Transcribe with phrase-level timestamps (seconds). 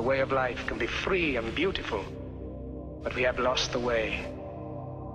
[0.00, 2.02] the way of life can be free and beautiful,
[3.02, 4.24] but we have lost the way.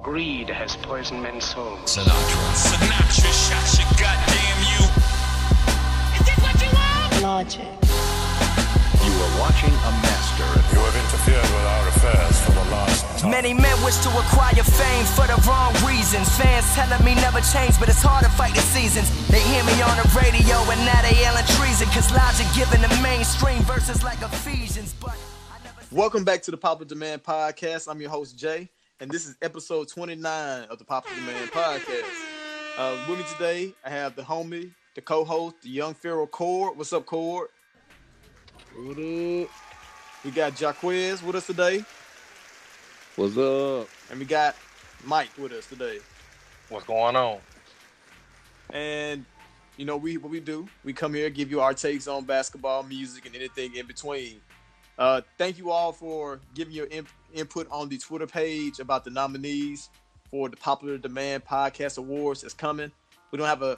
[0.04, 1.98] Greed has poisoned men's souls.
[1.98, 2.54] Sinatra.
[2.54, 4.84] Sinatra shot you, goddamn you.
[6.14, 7.24] Is this what you want?
[7.24, 7.85] Logic.
[9.16, 10.44] You are watching a master.
[10.76, 13.32] You have interfered with our affairs for the last time.
[13.32, 16.28] Many men wish to acquire fame for the wrong reasons.
[16.36, 19.08] Fans telling me never change, but it's hard to fight the seasons.
[19.30, 21.88] They hear me on the radio and now they yelling treason.
[21.96, 24.94] Cause logic giving the mainstream verses like Ephesians.
[25.00, 25.16] But
[25.64, 27.88] never Welcome back to the Popular Demand Podcast.
[27.88, 28.68] I'm your host, Jay,
[29.00, 32.12] and this is episode 29 of the Popular Demand Podcast.
[32.78, 36.78] Uh, with me today, I have the homie, the co-host, the young Pharaoh Cord.
[36.78, 37.48] What's up, Cord?
[38.78, 39.50] What up?
[40.24, 41.84] We got Jaquez with us today,
[43.16, 43.88] What's up?
[44.10, 44.56] and we got
[45.06, 46.00] Mike with us today.
[46.70, 47.38] What's going on?
[48.72, 49.24] And
[49.78, 52.84] you know, we what we do, we come here give you our takes on basketball,
[52.84, 54.42] music, and anything in between.
[54.98, 59.10] Uh, thank you all for giving your in- input on the Twitter page about the
[59.10, 59.90] nominees
[60.32, 62.92] for the Popular Demand Podcast Awards that's coming.
[63.32, 63.78] We don't have a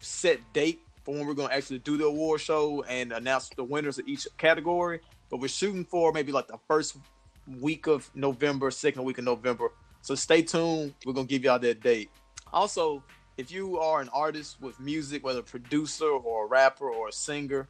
[0.00, 3.62] set date for when we're going to actually do the award show and announce the
[3.62, 6.96] winners of each category, but we're shooting for maybe like the first
[7.60, 9.70] week of November, second week of November.
[10.02, 10.94] So stay tuned.
[11.06, 12.10] We're going to give y'all that date.
[12.52, 13.04] Also,
[13.36, 17.68] if you are an artist with music, whether producer or a rapper or a singer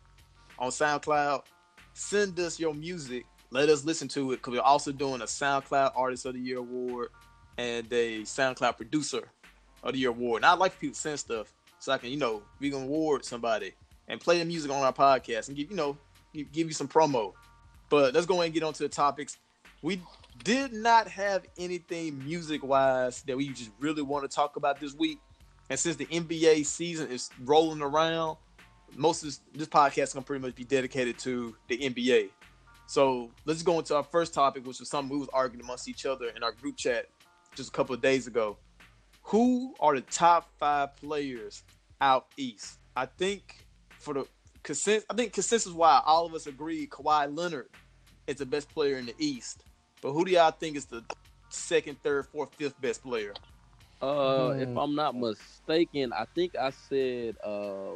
[0.59, 1.43] on SoundCloud,
[1.93, 3.27] send us your music.
[3.51, 6.59] Let us listen to it because we're also doing a SoundCloud Artist of the Year
[6.59, 7.11] award
[7.59, 9.29] and a SoundCloud Producer
[9.83, 10.39] of the Year award.
[10.39, 11.53] And I like people send stuff
[11.87, 13.73] so I can, you know, we can award somebody
[14.09, 15.97] and play the music on our podcast and give, you know,
[16.35, 17.33] give you some promo.
[17.89, 19.37] But let's go ahead and get on to the topics.
[19.83, 20.03] We
[20.43, 24.95] did not have anything music wise that we just really want to talk about this
[24.95, 25.21] week.
[25.71, 28.37] And since the NBA season is rolling around,
[28.97, 32.31] most of this, this podcast can pretty much be dedicated to the NBA.
[32.89, 36.05] So let's go into our first topic, which was something we was arguing amongst each
[36.05, 37.07] other in our group chat
[37.55, 38.57] just a couple of days ago.
[39.23, 41.63] Who are the top five players
[42.01, 42.79] out east?
[42.95, 43.67] I think
[43.99, 44.27] for the
[44.63, 47.69] consensus, I think consensus why all of us agree Kawhi Leonard
[48.27, 49.63] is the best player in the East.
[50.03, 51.05] But who do y'all think is the
[51.49, 53.33] second, third, fourth, fifth best player?
[54.03, 57.95] Uh, if I'm not mistaken, I think I said uh,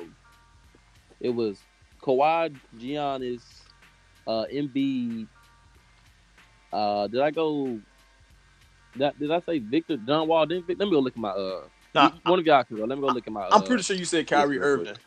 [1.20, 1.58] it was
[2.00, 3.42] Kawhi, Giannis,
[4.26, 5.28] uh, Embiid.
[6.72, 7.80] Uh, did I go?
[8.96, 10.46] That did I say Victor John Wall?
[10.46, 11.64] Didn't let me go look at my uh.
[11.94, 12.84] Nah, one of y'all can go.
[12.84, 13.46] Let me go look at my.
[13.46, 14.88] I'm uh, pretty sure you said Kyrie real quick.
[14.88, 15.02] Irving.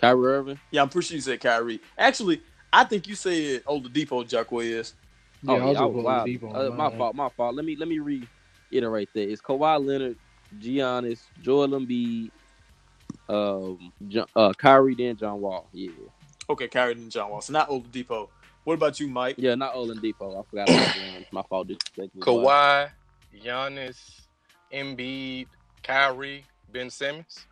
[0.00, 0.60] Kyrie Irving.
[0.70, 1.80] Yeah, I'm pretty sure you said Kyrie.
[1.96, 2.42] Actually,
[2.72, 4.94] I think you said Oladipo Jacquez.
[5.42, 6.28] Yeah, oh, I was yeah, I was wild.
[6.28, 7.14] Oladipo Uh, my my fault.
[7.14, 7.54] My fault.
[7.54, 7.98] Let me let me
[8.70, 9.30] reiterate that.
[9.30, 10.16] It's Kawhi Leonard,
[10.58, 12.30] Giannis, Joel Embiid,
[13.28, 15.68] um, John, uh, Kyrie, then John Wall.
[15.72, 15.90] Yeah,
[16.48, 17.40] Okay, Kyrie and John Wall.
[17.40, 18.28] So not Oladipo.
[18.64, 19.36] What about you, Mike?
[19.38, 20.40] yeah, not Oladipo.
[20.40, 21.32] I forgot about.
[21.32, 21.68] My fault.
[21.68, 22.18] Disrespect.
[22.18, 22.90] Kawhi,
[23.42, 24.22] Giannis,
[24.72, 25.46] Embiid,
[25.86, 27.46] Kyrie, Ben Simmons.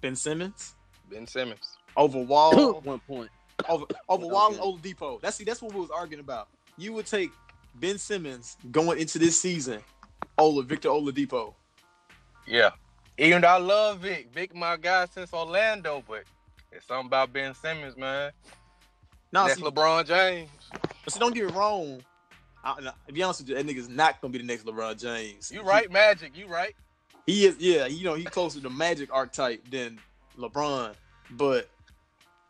[0.00, 0.74] Ben Simmons
[1.10, 1.78] Ben Simmons.
[1.96, 3.30] over Wall, One point.
[3.68, 5.20] over over Wall and Oladipo.
[5.20, 6.48] That's see, that's what we was arguing about.
[6.78, 7.30] You would take
[7.74, 9.80] Ben Simmons going into this season,
[10.38, 11.54] Ola Victor Oladipo.
[12.46, 12.70] Yeah.
[13.18, 16.24] Even though I love Vic, Vic my guy since Orlando, but
[16.70, 18.32] it's something about Ben Simmons, man.
[19.32, 20.50] Now, That's see, LeBron James.
[21.04, 22.02] but see, don't get me wrong.
[22.64, 25.00] I, nah, to be honest with you, that nigga's not gonna be the next LeBron
[25.00, 25.50] James.
[25.50, 26.36] You right, Magic.
[26.36, 26.74] You right.
[27.26, 27.86] He is, yeah.
[27.86, 29.98] You know, he closer to Magic archetype than
[30.38, 30.94] LeBron,
[31.30, 31.68] but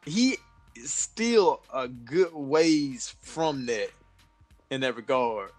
[0.07, 0.37] he
[0.75, 3.91] is still a good ways from that
[4.71, 5.51] in that regard.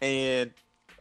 [0.00, 0.50] And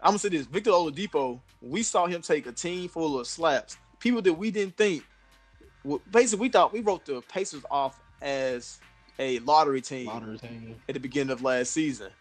[0.02, 3.78] I'm gonna say this: Victor Oladipo, we saw him take a team full of slaps,
[4.00, 5.04] people that we didn't think.
[5.84, 8.80] well, Basically, we thought we wrote the Pacers off as
[9.18, 10.76] a lottery team Lottery team.
[10.88, 12.12] at the beginning of last season.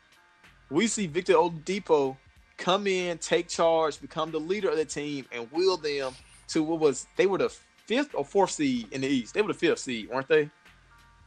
[0.70, 2.16] We see Victor Oladipo
[2.60, 6.12] come in, take charge, become the leader of the team, and will them
[6.48, 7.48] to what was they were the
[7.86, 9.34] fifth or fourth seed in the East.
[9.34, 10.48] They were the fifth seed, weren't they?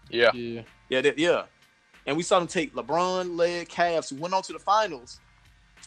[0.10, 0.32] Yeah.
[0.34, 0.62] Yeah.
[0.90, 1.44] Yeah, they, yeah.
[2.06, 5.20] And we saw them take LeBron-led Cavs, who went on to the finals,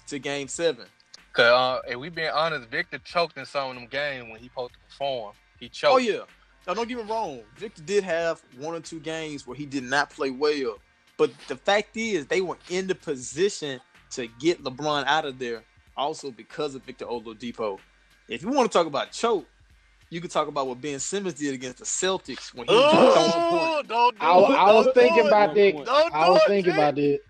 [0.09, 0.87] to Game Seven.
[1.33, 4.49] Cause uh, if we being honest, Victor choked in some of them games when he
[4.49, 5.35] supposed to perform.
[5.61, 5.95] He choked.
[5.95, 6.21] Oh yeah.
[6.67, 7.41] Now don't get me wrong.
[7.57, 10.79] Victor did have one or two games where he did not play well.
[11.19, 13.81] But the fact is they were in the position
[14.13, 15.63] to get LeBron out of there
[15.97, 17.79] also because of Victor Oladipo.
[18.29, 19.47] If you want to talk about choke,
[20.11, 23.15] you could talk about what Ben Simmons did against the Celtics when he oh, was
[23.15, 24.59] throwing Oh, don't do I, it.
[24.59, 25.77] I was thinking about it.
[25.85, 26.11] that.
[26.13, 27.21] I was thinking about that.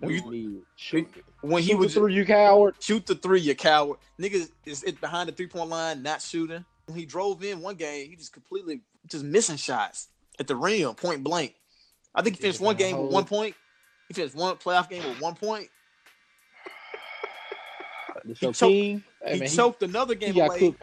[0.00, 0.26] Don't You- it.
[0.26, 0.58] Me.
[0.76, 1.08] Shoot,
[1.42, 2.74] when he shoot was the three, you coward.
[2.80, 3.98] shoot the three, you coward.
[4.20, 6.64] Niggas is it behind the three point line, not shooting.
[6.86, 10.08] When he drove in one game, he just completely just missing shots
[10.40, 11.54] at the rim, point blank.
[12.14, 13.54] I think he finished one game with one point.
[14.08, 15.68] He finished one playoff game with one point.
[18.26, 19.02] He choked- he
[19.40, 20.58] man, he- choked another game away.
[20.58, 20.80] cooked.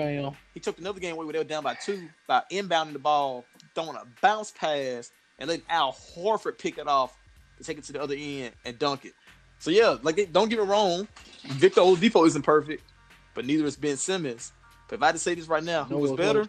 [0.54, 3.46] He took another game away where they were down by two by inbounding the ball,
[3.76, 7.18] throwing a bounce pass, and letting Al Horford pick it off
[7.58, 9.14] to take it to the other end and dunk it.
[9.60, 11.08] So yeah, like don't get me wrong,
[11.44, 12.84] Victor Oladipo isn't perfect,
[13.34, 14.54] but neither is Ben Simmons.
[14.88, 16.48] But if I had to say this right now, who No was better?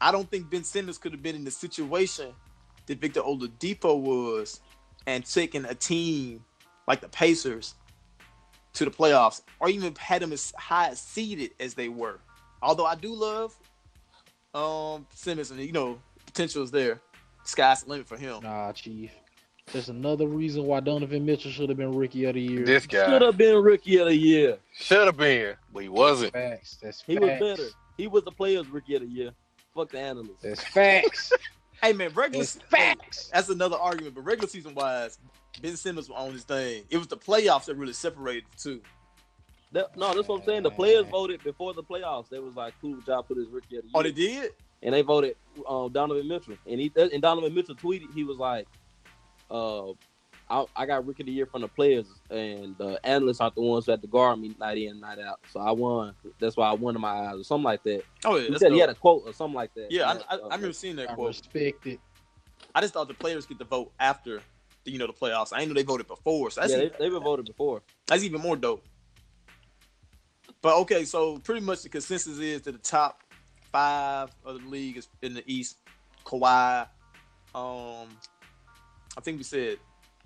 [0.00, 2.32] I don't think Ben Simmons could have been in the situation
[2.86, 4.60] that Victor Oladipo was
[5.06, 6.44] and taking a team
[6.88, 7.74] like the Pacers
[8.74, 12.18] to the playoffs or even had them as high seeded as they were.
[12.62, 13.54] Although I do love
[14.54, 17.00] um Simmons and you know, potential is there.
[17.44, 18.42] Sky's the limit for him.
[18.42, 19.10] Nah, Chief.
[19.72, 22.64] There's another reason why Donovan Mitchell should have been rookie of the year.
[22.64, 24.58] This guy Should have been rookie of the year.
[24.74, 26.32] should have been, but he wasn't.
[26.32, 26.78] facts.
[26.82, 27.04] That's facts.
[27.06, 27.68] He was better.
[27.96, 29.30] He was the players rookie of the year.
[29.74, 30.42] Fuck the analysts.
[30.42, 31.32] That's facts.
[31.82, 33.28] Hey man, regular That's facts.
[33.32, 35.18] that's another argument, but regular season wise,
[35.60, 36.84] Ben Simmons was on his thing.
[36.90, 38.80] It was the playoffs that really separated the two.
[39.72, 40.62] That- no, that's what I'm saying.
[40.62, 42.28] The players voted before the playoffs.
[42.28, 44.52] They was like, "Cool job, put his rookie of the year." Oh, they did?
[44.82, 45.36] and they voted
[45.68, 46.56] um, Donovan Mitchell.
[46.66, 48.66] And he and Donovan Mitchell tweeted, he was like,
[49.50, 49.90] uh,
[50.50, 53.62] I, I got rookie of the year from the players, and the analysts aren't the
[53.62, 55.40] ones who had to guard me night in, night out.
[55.50, 56.14] So I won.
[56.40, 58.02] That's why I won in my eyes, or something like that.
[58.24, 59.90] Oh yeah, He that's said he had a quote or something like that.
[59.90, 61.28] Yeah, I, I, I uh, remember seeing that I quote.
[61.28, 62.00] respect it.
[62.74, 64.42] I just thought the players get to vote after, the,
[64.84, 65.52] you know, the playoffs.
[65.52, 67.82] I didn't know they voted before, so that's yeah, they, they've been voted before.
[68.06, 68.84] that's even more dope.
[70.60, 73.22] But okay, so pretty much the consensus is that the top
[73.72, 75.78] five of the league is in the East.
[76.24, 76.86] Kawhi,
[77.54, 78.08] um,
[79.16, 79.78] I think we said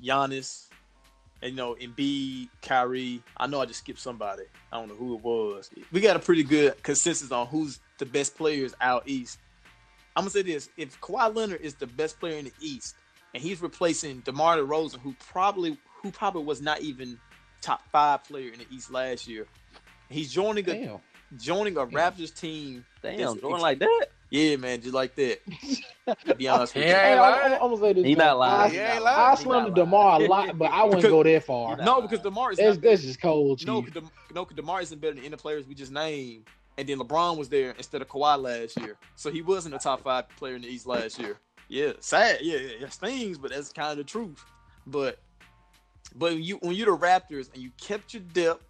[0.03, 0.69] Giannis,
[1.43, 3.23] and you know Embiid, Kyrie.
[3.37, 4.44] I know I just skipped somebody.
[4.73, 5.70] I don't know who it was.
[5.91, 9.38] We got a pretty good consensus on who's the best players out east.
[10.14, 12.97] I'm gonna say this: if Kawhi Leonard is the best player in the East,
[13.37, 17.21] and he's replacing DeMar DeRozan, who probably who probably was not even
[17.61, 19.47] top five player in the East last year,
[20.09, 20.99] he's joining a Damn.
[21.38, 22.83] joining a Raptors team.
[23.03, 24.06] Damn, that's doing like that.
[24.31, 25.38] Yeah, man, just like that.
[26.27, 26.97] to be honest with He you.
[26.97, 27.44] Hey, I'm, lying.
[27.44, 28.05] I'm, I'm gonna say this.
[28.06, 28.27] He man.
[28.27, 28.61] not lying.
[28.62, 29.37] I, He ain't I lying.
[29.37, 31.77] slammed Demar a lot, but I wouldn't go that far.
[31.77, 33.93] No, because Demar is That's not, that's just cold, no, Chief.
[33.93, 36.47] 'cause Dem- no, 'cause Demar isn't better than any the players we just named.
[36.79, 40.03] And then LeBron was there instead of Kawhi last year, so he wasn't a top
[40.03, 41.38] five player in the East last year.
[41.69, 42.39] Yeah, sad.
[42.43, 44.45] Yeah, yeah, it stings, but that's kind of the truth.
[44.87, 45.19] But
[46.15, 48.65] but when you when you're the Raptors and you kept your depth,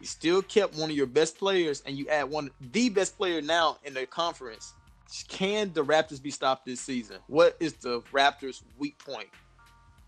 [0.00, 3.40] you still kept one of your best players, and you add one the best player
[3.40, 4.74] now in the conference.
[5.28, 7.18] Can the Raptors be stopped this season?
[7.28, 9.28] What is the Raptors' weak point?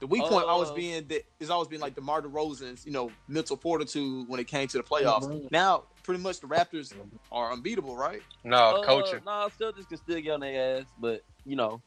[0.00, 2.92] The weak point always Uh, being that it's always been like the DeMar DeRozan's, you
[2.92, 5.50] know, mental fortitude when it came to the playoffs.
[5.50, 6.94] Now, pretty much the Raptors
[7.30, 8.22] are unbeatable, right?
[8.44, 9.20] No, Uh, coaching.
[9.24, 11.82] Nah, still just can still get on their ass, but you know,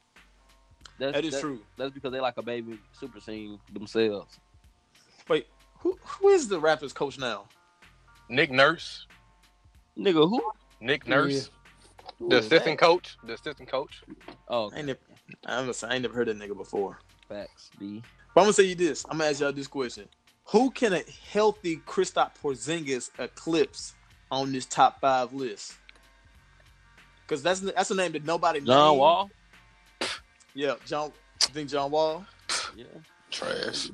[0.98, 1.60] that's, That is that- true.
[1.76, 4.38] That's because they like a baby super team themselves.
[5.28, 5.46] Wait,
[5.78, 7.46] who who is the Raptors coach now?
[8.28, 9.06] Nick Nurse.
[9.98, 10.40] Nigga, who?
[10.80, 11.14] Nick Yeah.
[11.16, 11.50] Nurse.
[12.18, 12.86] Who The assistant that?
[12.86, 13.16] coach.
[13.24, 14.02] The assistant coach.
[14.48, 14.98] Oh, I ain't never,
[15.46, 17.00] I'm gonna I ain't never heard that nigga before.
[17.28, 18.02] facts, B.
[18.34, 19.04] But I'm gonna say you this.
[19.08, 20.06] I'm gonna ask y'all this question:
[20.46, 21.02] Who can a
[21.32, 23.94] healthy Kristaps Porzingis eclipse
[24.30, 25.74] on this top five list?
[27.26, 28.60] Because that's that's a name that nobody.
[28.60, 28.68] Knows.
[28.68, 29.00] John named.
[29.00, 29.30] Wall.
[30.54, 31.12] Yeah, John.
[31.48, 32.24] You think John Wall?
[32.76, 32.84] Yeah,
[33.30, 33.90] Trash.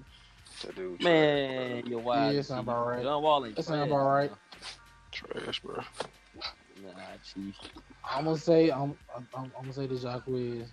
[0.62, 1.02] That dude.
[1.02, 2.34] man, you're wild.
[2.34, 3.02] Yeah, sound about right.
[3.02, 4.32] John Wall ain't That sound trash, about right.
[5.12, 5.74] Trash, bro.
[6.82, 6.92] Nah,
[7.34, 7.54] chief.
[8.08, 10.68] I'm gonna say I'm I'm, I'm gonna say this y'all quiz.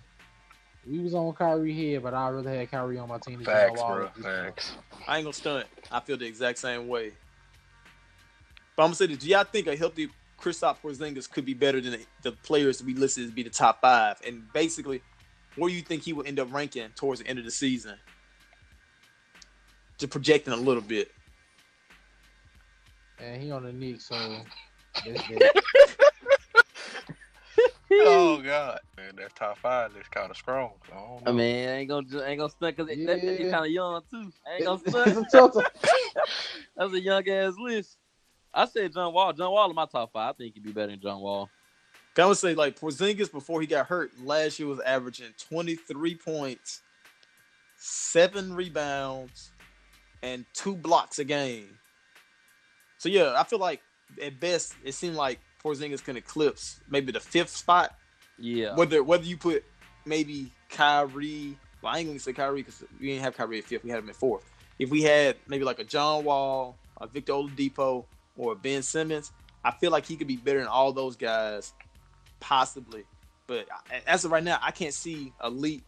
[0.86, 3.54] We was on Kyrie here, but I'd rather have Kyrie on my team than John
[3.54, 4.04] Facts, bro.
[4.06, 4.36] at this point.
[4.44, 4.72] Facts.
[5.06, 5.66] I ain't gonna stunt.
[5.90, 7.12] I feel the exact same way.
[8.76, 10.08] But I'm gonna say this: Do y'all think a healthy
[10.40, 13.80] Kristaps Porzingis could be better than the, the players we listed to be the top
[13.80, 14.20] five?
[14.26, 15.02] And basically,
[15.56, 17.96] where do you think he will end up ranking towards the end of the season?
[19.98, 21.10] Just projecting a little bit.
[23.18, 24.40] And he on the Knicks, so.
[27.96, 30.72] Oh God, man, that top five is kind of strong.
[30.88, 33.66] So I, I mean, I ain't gonna ain't gonna stunt because that, that, he's kind
[33.66, 34.32] of young too.
[34.46, 35.26] I ain't gonna stunt.
[35.26, 35.64] a tough.
[36.76, 37.98] That's a young ass list.
[38.54, 39.32] I said John Wall.
[39.32, 40.30] John Wall in my top five.
[40.30, 41.50] I think he'd be better than John Wall.
[42.16, 46.82] I would say like Porzingis before he got hurt last year was averaging 23 points,
[47.76, 49.50] seven rebounds,
[50.22, 51.78] and two blocks a game.
[52.98, 53.80] So yeah, I feel like
[54.22, 57.96] at best it seemed like Porzingis can eclipse maybe the fifth spot.
[58.38, 58.76] Yeah.
[58.76, 59.64] Whether whether you put
[60.06, 63.82] maybe Kyrie, well I ain't gonna say Kyrie because we didn't have Kyrie at fifth,
[63.82, 64.50] we had him at fourth.
[64.78, 68.04] If we had maybe like a John Wall, a Victor Oladipo,
[68.36, 69.32] or Ben Simmons,
[69.64, 71.72] I feel like he could be better than all those guys,
[72.40, 73.04] possibly.
[73.46, 73.66] But
[74.06, 75.82] as of right now, I can't see elite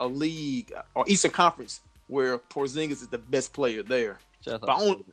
[0.00, 4.18] a league or Eastern Conference where Porzingis is the best player there.
[4.44, 5.04] Shout But out, on-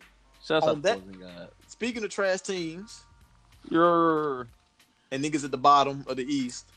[0.45, 1.49] shout on out to that- Porzingis.
[1.67, 3.03] Speaking of trash teams
[3.69, 4.47] You're
[5.11, 6.69] and niggas at the bottom of the East,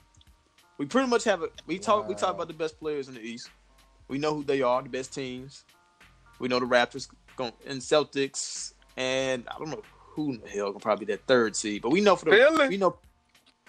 [0.78, 3.20] we pretty much have a we talk we talk about the best players in the
[3.20, 3.50] East.
[4.08, 5.64] We know who they are, the best teams.
[6.38, 7.08] We know the Raptors
[7.66, 9.82] and Celtics, and I don't know
[10.16, 12.30] who in the hell can probably be that third seed, but we know for the
[12.32, 12.68] Philly.
[12.68, 12.96] we know,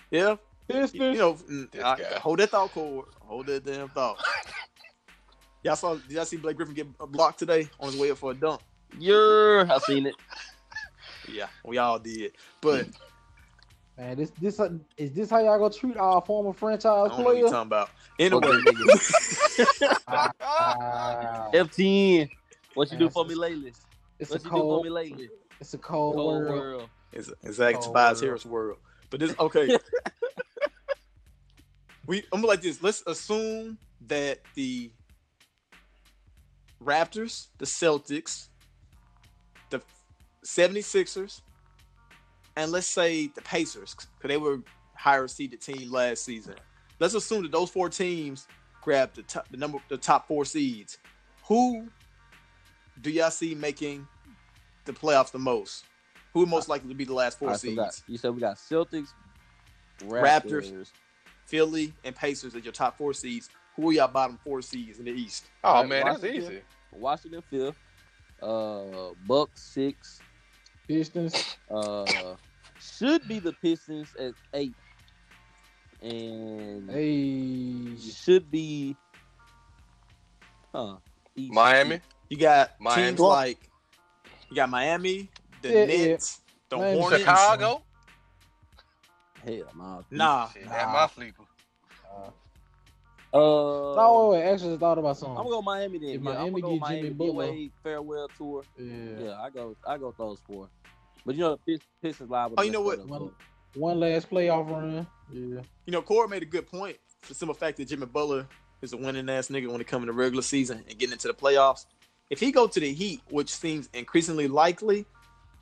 [0.10, 0.38] yeah,
[0.68, 1.14] Pistons.
[1.14, 3.06] you know, mm, I- hold that thought, cord.
[3.22, 4.18] Hold that damn thought.
[5.64, 5.96] y'all saw?
[5.96, 8.62] Did y'all see Blake Griffin get blocked today on his way up for a dunk?
[8.98, 9.70] you're.
[9.72, 10.16] I seen it.
[11.30, 12.32] Yeah, we all did.
[12.62, 12.88] But
[13.98, 17.18] Man, this this uh, is this how y'all gonna treat our former I franchise don't
[17.18, 17.52] know what you're player?
[17.52, 17.90] talking about.
[18.18, 19.98] Anyway, nigga.
[20.08, 21.52] Wow.
[21.54, 22.30] FTN.
[22.76, 23.74] What you do for me lately?
[24.20, 25.30] It's What a you do for me lately?
[25.60, 26.50] It's a cold, Cold world.
[26.50, 26.90] world.
[27.12, 28.24] it's it's like Tobias world.
[28.24, 28.78] Harris world.
[29.10, 29.78] But this okay.
[32.08, 32.82] we I'm like this.
[32.82, 34.92] Let's assume that the
[36.84, 38.48] Raptors, the Celtics,
[39.70, 39.82] the
[40.46, 41.42] 76ers,
[42.56, 44.62] and let's say the Pacers, because they were
[44.96, 46.56] higher seeded team last season.
[47.00, 48.48] Let's assume that those four teams
[48.82, 50.98] grab the top, the number, the top four seeds.
[51.48, 51.88] Who
[53.02, 54.08] do y'all see making
[54.88, 55.86] the playoffs the most?
[56.34, 57.94] Who would most likely to be the last four I forgot.
[57.94, 58.04] seeds?
[58.08, 59.10] You said we got Celtics,
[60.02, 60.72] Raptors.
[60.72, 60.88] Raptors.
[61.46, 63.50] Philly and Pacers as your top four seeds.
[63.78, 65.46] Who are y'all bottom four seeds in the East?
[65.64, 66.62] Oh Right, man, that's easy.
[66.92, 67.78] Washington fifth,
[68.42, 70.20] uh, Bucks six,
[70.88, 71.58] Pistons.
[71.72, 72.36] uh,
[72.80, 74.74] should be the Pistons at eight,
[76.02, 78.96] and Hey, should be,
[80.74, 80.98] huh?
[81.36, 81.54] East.
[81.54, 82.02] Miami.
[82.30, 83.04] You got Miami.
[83.10, 83.67] teams like
[84.50, 85.30] you got Miami,
[85.62, 86.08] the Yeah, yeah.
[86.08, 87.22] Nets, the Miami, Hornets.
[87.24, 87.84] Chicago.
[89.44, 90.04] Hell no.
[90.12, 91.44] Nah, Shit, that's my sleeper.
[93.34, 93.40] Uh,
[93.96, 95.38] no, wait, wait, actually, I thought about something.
[95.38, 96.10] I'm gonna go Miami then.
[96.10, 97.10] If yeah, I'm Miami gonna get Jimmy Miami.
[97.14, 98.64] Butler- Wade farewell tour.
[98.80, 98.94] yeah.
[99.20, 99.76] Yeah, I go.
[99.86, 100.70] I go with those four.
[101.26, 102.54] But you know, the Pist- Pistons live.
[102.58, 103.06] Oh, you know what?
[103.06, 103.32] One,
[103.76, 105.06] one last playoff run.
[105.32, 105.40] Yeah.
[105.86, 108.48] you know, Core made a good point for the simple fact that Jimmy Butler
[108.82, 111.28] is a winning ass nigga when it comes to the regular season and getting into
[111.28, 111.86] the playoffs.
[112.30, 115.06] If he go to the Heat, which seems increasingly likely,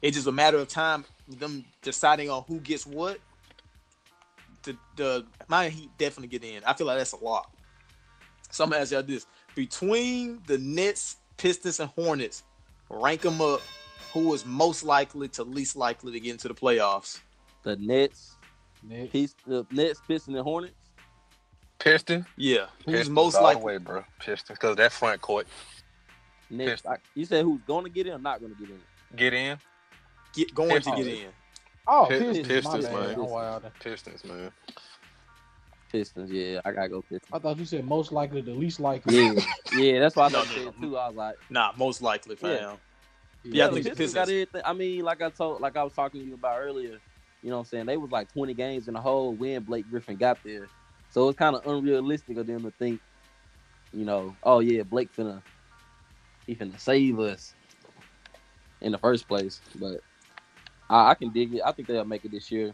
[0.01, 3.19] it's just a matter of time them deciding on who gets what.
[4.63, 6.63] The the my Heat definitely get in.
[6.63, 7.50] I feel like that's a lot.
[8.51, 12.43] So I'm gonna ask y'all this: between the Nets, Pistons, and Hornets,
[12.89, 13.62] rank them up.
[14.13, 17.19] Who is most likely to least likely to get into the playoffs?
[17.63, 18.36] The Nets,
[18.81, 19.12] Next.
[19.12, 20.75] Pist- the Nets, Pistons, and Hornets.
[21.79, 22.25] Piston.
[22.38, 23.63] Yeah, who's Pistons most likely?
[23.63, 24.03] way, bro.
[24.19, 25.48] Pistons, because that front court
[26.49, 26.81] Nets.
[26.81, 26.93] Pistons.
[26.93, 28.81] I, you said who's going to get in or not going to get in?
[29.15, 29.57] get in.
[30.33, 31.27] Get going to get in.
[31.87, 32.47] Oh, Pist- Pistons.
[32.47, 33.15] Pistons, man.
[33.19, 33.71] I'm wild.
[33.79, 34.51] Pistons, man.
[35.91, 36.31] Pistons.
[36.31, 37.29] Yeah, I gotta go Pistons.
[37.31, 39.15] I thought you said most likely the least likely.
[39.17, 39.41] Yeah,
[39.73, 39.99] yeah.
[39.99, 40.97] That's why I No, thought no, you said too.
[40.97, 42.49] I was like, Nah, most likely, fam.
[42.49, 42.73] Yeah.
[43.51, 44.61] Yeah, I the think the Pistons got everything.
[44.65, 46.99] I mean, like I told, like I was talking to you about earlier.
[47.43, 47.85] You know what I'm saying?
[47.85, 50.67] They was like 20 games in the hole when Blake Griffin got there.
[51.11, 52.99] So it's kind of unrealistic of them to think,
[53.93, 55.43] you know, oh yeah, Blake finna
[56.47, 57.53] he finna save us
[58.81, 59.61] in the first place.
[59.75, 60.01] But
[60.89, 61.61] I, I can dig it.
[61.65, 62.73] I think they'll make it this year.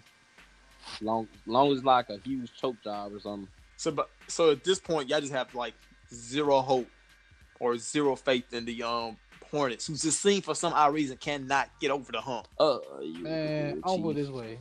[1.01, 3.47] Long long as like a huge choke job or something.
[3.77, 5.73] So, but so at this point, y'all just have like
[6.13, 6.87] zero hope
[7.59, 9.17] or zero faith in the um
[9.51, 12.47] Hornets, who's just seen for some odd reason cannot get over the hump.
[12.57, 14.59] Uh, you Man, I'll put this way.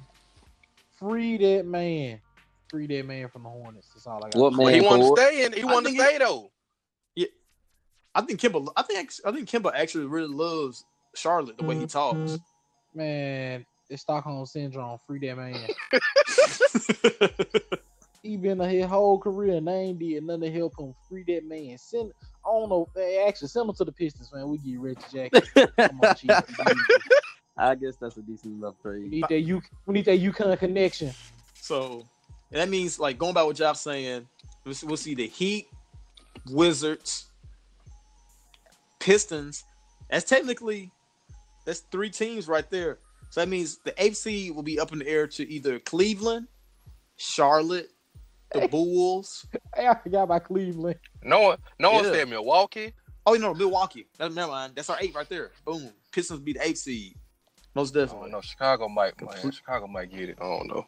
[0.99, 2.21] Free that man.
[2.71, 3.89] Free that man from the Hornets.
[3.95, 4.39] That's all I got.
[4.39, 4.89] What Well, he man?
[4.89, 5.53] wanted to stay in.
[5.53, 6.51] He I wanted to think stay though.
[8.15, 8.69] I think Kemba.
[8.77, 12.17] I think I think Kemba actually really loves Charlotte the way he talks.
[12.17, 12.99] Mm-hmm.
[12.99, 14.99] Man, it's Stockholm syndrome.
[15.07, 15.69] Free that man.
[18.23, 20.95] he been his whole career and they ain't did nothing to help him.
[21.09, 21.79] Free that man.
[21.79, 22.13] Send.
[22.45, 22.89] I don't know.
[22.95, 24.49] Hey, actually, send him to the Pistons, man.
[24.49, 25.69] We get Reggie Jackson.
[25.79, 26.31] Come on, Chief.
[27.57, 29.03] I guess that's a decent enough trade.
[29.05, 29.63] We need that you.
[29.87, 31.13] We need that UConn connection.
[31.55, 32.07] so
[32.51, 34.27] that means like going by what Job's saying,
[34.65, 35.69] we'll we'll see the Heat,
[36.49, 37.30] Wizards,
[39.01, 39.65] Pistons.
[40.11, 40.91] That's technically
[41.67, 42.99] that's three teams right there.
[43.31, 46.49] So that means the eighth seed will be up in the air to either Cleveland,
[47.17, 47.91] Charlotte,
[48.53, 49.47] the Bulls.
[49.75, 50.97] Hey, I forgot about Cleveland.
[51.23, 52.13] No one, no one Yeah.
[52.13, 52.93] said Milwaukee.
[53.27, 54.07] Oh, you know, Milwaukee.
[54.19, 54.73] That, never mind.
[54.75, 55.53] That's our eight right there.
[55.65, 55.91] Boom.
[56.11, 57.15] Pistons be the eight seed.
[57.77, 58.31] Most Oh definitely.
[58.33, 59.53] no, Chicago might, man.
[59.53, 60.39] Chicago might get it.
[60.41, 60.87] I don't know.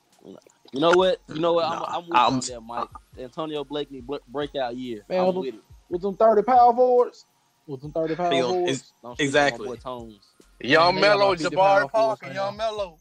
[0.73, 1.19] You know what?
[1.28, 1.62] You know what?
[1.69, 2.88] Nah, I'm, I'm with I'm- you on that, Mike.
[3.19, 5.04] Antonio Blakeney bl- breakout year.
[5.09, 5.42] Man, I'm hold on.
[5.42, 5.61] with it.
[5.90, 7.26] With them 30 power forwards.
[7.66, 8.73] With them 30 power They gonna- forwards.
[8.73, 9.69] it's- Don't sleep on Exactly.
[9.69, 10.19] my Tones.
[10.61, 12.99] Young Man, they got Melo, about 50 Jabari power forwards Parker, right Young Melo.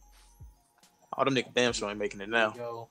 [1.17, 2.53] Oh, them niggas damn sure ain't making it now.
[2.55, 2.87] Yo,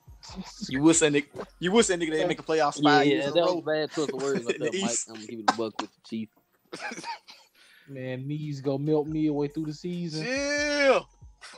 [0.69, 1.31] You would say Nick.
[1.59, 3.63] You would say nigga they make a playoffs Yeah, five years in a that was
[3.65, 4.45] bad choice of words.
[4.47, 6.29] I Mike, I'm gonna give you the buck with the Chief.
[7.87, 10.25] Man, knees go melt midway through the season.
[10.25, 10.99] Yeah.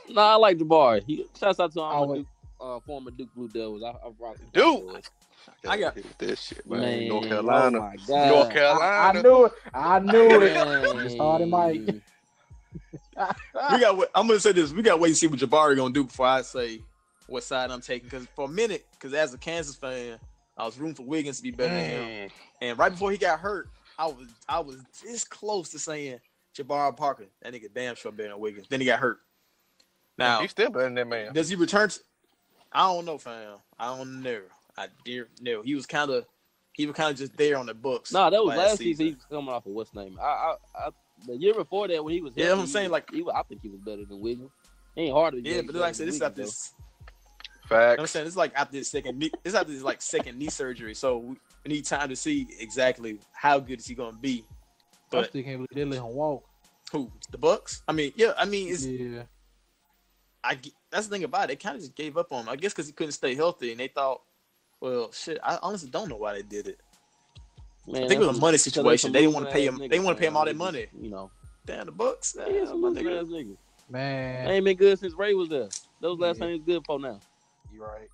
[0.08, 1.04] Nah, I like Jabari.
[1.06, 2.18] He shouts out to him, Always.
[2.20, 2.26] Duke,
[2.60, 3.82] uh, former Duke Blue Devils.
[3.84, 5.02] I, I rock with Duke.
[5.46, 5.70] Boys.
[5.70, 6.80] I got- hit with that shit, man.
[6.80, 7.78] Man, oh North Carolina.
[7.78, 8.30] Oh my God.
[8.30, 9.52] North I, I knew it.
[9.74, 10.54] I knew it.
[10.54, 11.08] Man.
[11.08, 12.02] Just Mike.
[13.72, 14.08] we got.
[14.14, 14.72] I'm gonna say this.
[14.72, 16.80] We got to wait and see what Jabari gonna do before I say
[17.26, 18.08] what side I'm taking.
[18.08, 20.18] Because for a minute, because as a Kansas fan,
[20.56, 22.30] I was rooting for Wiggins to be better than him.
[22.60, 26.18] And right before he got hurt, I was I was this close to saying
[26.56, 27.26] Jabari Parker.
[27.42, 28.66] That nigga damn sure better than Wiggins.
[28.68, 29.18] Then he got hurt.
[30.16, 31.32] Now He's still better than that man.
[31.32, 31.88] does he return?
[31.88, 32.00] To,
[32.72, 33.58] I don't know, fam.
[33.78, 34.40] I don't know.
[34.76, 35.62] I dare no.
[35.62, 36.24] He was kind of
[36.72, 38.12] he was kind of just there on the books.
[38.12, 39.06] Nah, that was last season.
[39.06, 40.18] He was coming off of what's name.
[40.20, 40.88] I, I, I,
[41.26, 43.34] the year before that when he was Yeah, healthy, I'm saying, he- like- he, was-
[43.38, 44.50] I think he was better than Wiggins.
[44.96, 45.36] He ain't harder.
[45.36, 46.74] than Yeah, but like I said, this is Wiggins, after this.
[47.68, 48.00] Facts.
[48.00, 50.94] I'm saying it's like after his second knee, it's after his like second knee surgery,
[50.94, 54.44] so we we need time to see exactly how good is he gonna be.
[54.50, 56.44] I But still can't believe they let him walk.
[56.92, 57.82] who the Bucks?
[57.88, 59.22] I mean, yeah, I mean, it's Yeah.
[60.42, 60.58] I
[60.90, 61.48] that's the thing about it.
[61.48, 62.48] They kind of just gave up on him.
[62.50, 64.20] I guess because he couldn't stay healthy, and they thought,
[64.84, 65.38] well, shit.
[65.42, 66.78] I honestly don't know why they did it.
[67.86, 69.12] Man, I think it was a money situation.
[69.12, 69.88] They didn't want to pay losing-ass him.
[69.88, 70.86] They niggas, want to pay him all that money.
[71.00, 71.30] You know,
[71.66, 72.32] Damn, the Bucks.
[72.46, 73.56] he Damn, my losing nigga.
[73.88, 74.46] Man.
[74.46, 75.68] They ain't been good since Ray was there.
[76.00, 76.44] Those last Yeah.
[76.46, 77.18] time he good for now.
[77.72, 78.08] You're right.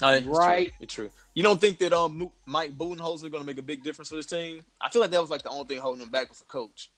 [0.00, 0.34] Yeah, it's true.
[0.34, 0.72] Right.
[0.80, 1.10] It's true.
[1.34, 4.16] You don't think that um Mo- Mike Budenholzer going to make a big difference for
[4.16, 4.62] this team?
[4.80, 6.90] I feel like that was like the only thing holding him back was the coach.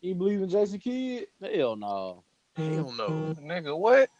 [0.00, 1.26] You believe in Jason Kidd?
[1.42, 2.24] Hell no.
[2.56, 3.34] Hell no.
[3.40, 4.10] Nigga, what?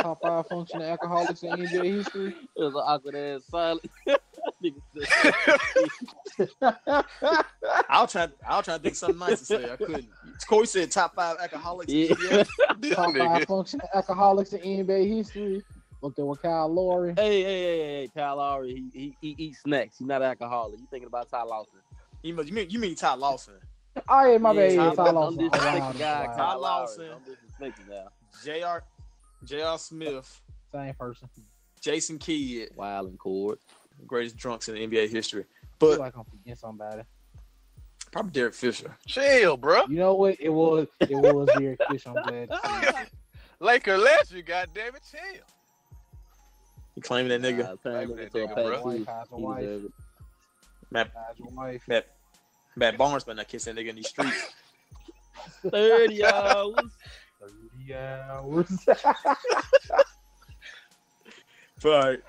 [0.00, 2.34] Top five functioning alcoholics in NBA history.
[2.56, 3.86] It was an awkward ass silence.
[7.88, 8.28] I'll try.
[8.48, 9.72] I'll try to think something nice to say.
[9.72, 10.08] I couldn't.
[10.48, 11.92] Corey said top five alcoholics.
[11.92, 12.14] Yeah.
[12.30, 12.44] Yeah.
[12.78, 13.18] This Top nigga.
[13.18, 15.62] five functioning alcoholics in NBA history.
[16.02, 17.12] Looked with Kyle Lowry.
[17.16, 19.98] hey, hey, hey, hey, Kyle Lowry, he, he, he eats snacks.
[19.98, 20.80] He's not an alcoholic.
[20.80, 21.74] You thinking about Ty Lawson?
[22.22, 23.54] You mean you mean, you mean Ty Lawson?
[24.08, 24.72] Oh yeah, my bad.
[24.72, 25.50] Yeah, Yeah, I'm- Ty I'm Lawson.
[25.52, 26.36] Oh, wow, guy, wow.
[26.36, 27.08] Ty Lawson.
[27.12, 27.20] I'm
[27.68, 28.08] disrespecting now.
[28.44, 28.82] J.R.
[29.44, 29.78] J.R.
[29.78, 30.40] Smith,
[30.72, 31.28] Same person.
[31.80, 33.58] Jason Kidd, Wild and cord.
[34.06, 35.44] greatest drunks in NBA history.
[35.44, 37.02] I feel But like I'm forgetting somebody.
[38.12, 38.94] probably Derek Fisher.
[39.06, 39.84] Chill, bro.
[39.88, 40.36] You know what?
[40.40, 42.10] It was it was Derek Fisher.
[42.10, 42.50] I'm glad.
[42.50, 43.04] to see.
[43.60, 45.42] Laker legend, goddamn it, chill.
[46.96, 47.64] You claiming that nigga?
[47.64, 48.82] Nah, turn that nigga, bro.
[48.82, 49.80] Wife, how's He your wife?
[50.90, 51.82] Matt, How's wife?
[51.88, 52.06] Matt,
[52.76, 54.52] Matt Barnes better not kiss that nigga in these streets.
[55.68, 56.74] 30 hours.
[57.94, 58.86] Hours.
[61.82, 62.20] But all right,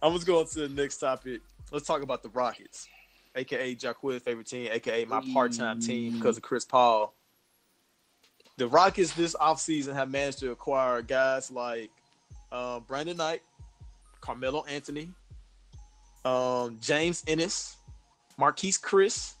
[0.00, 1.40] I'm just going to the next topic.
[1.72, 2.88] Let's talk about the Rockets,
[3.34, 7.12] aka Jacquiz's favorite team, aka my part-time team because of Chris Paul.
[8.58, 11.90] The Rockets this offseason have managed to acquire guys like
[12.52, 13.42] um, Brandon Knight,
[14.20, 15.08] Carmelo Anthony,
[16.24, 17.76] um, James Ennis,
[18.38, 19.34] Marquese Chriss,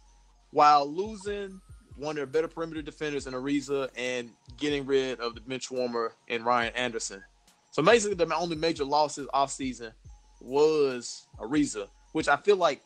[0.50, 1.60] while losing
[2.02, 6.12] one of their better perimeter defenders in Ariza and getting rid of the bench warmer
[6.26, 7.22] in Ryan Anderson.
[7.70, 9.92] So basically, the only major losses offseason
[10.40, 12.82] was Ariza, which I feel like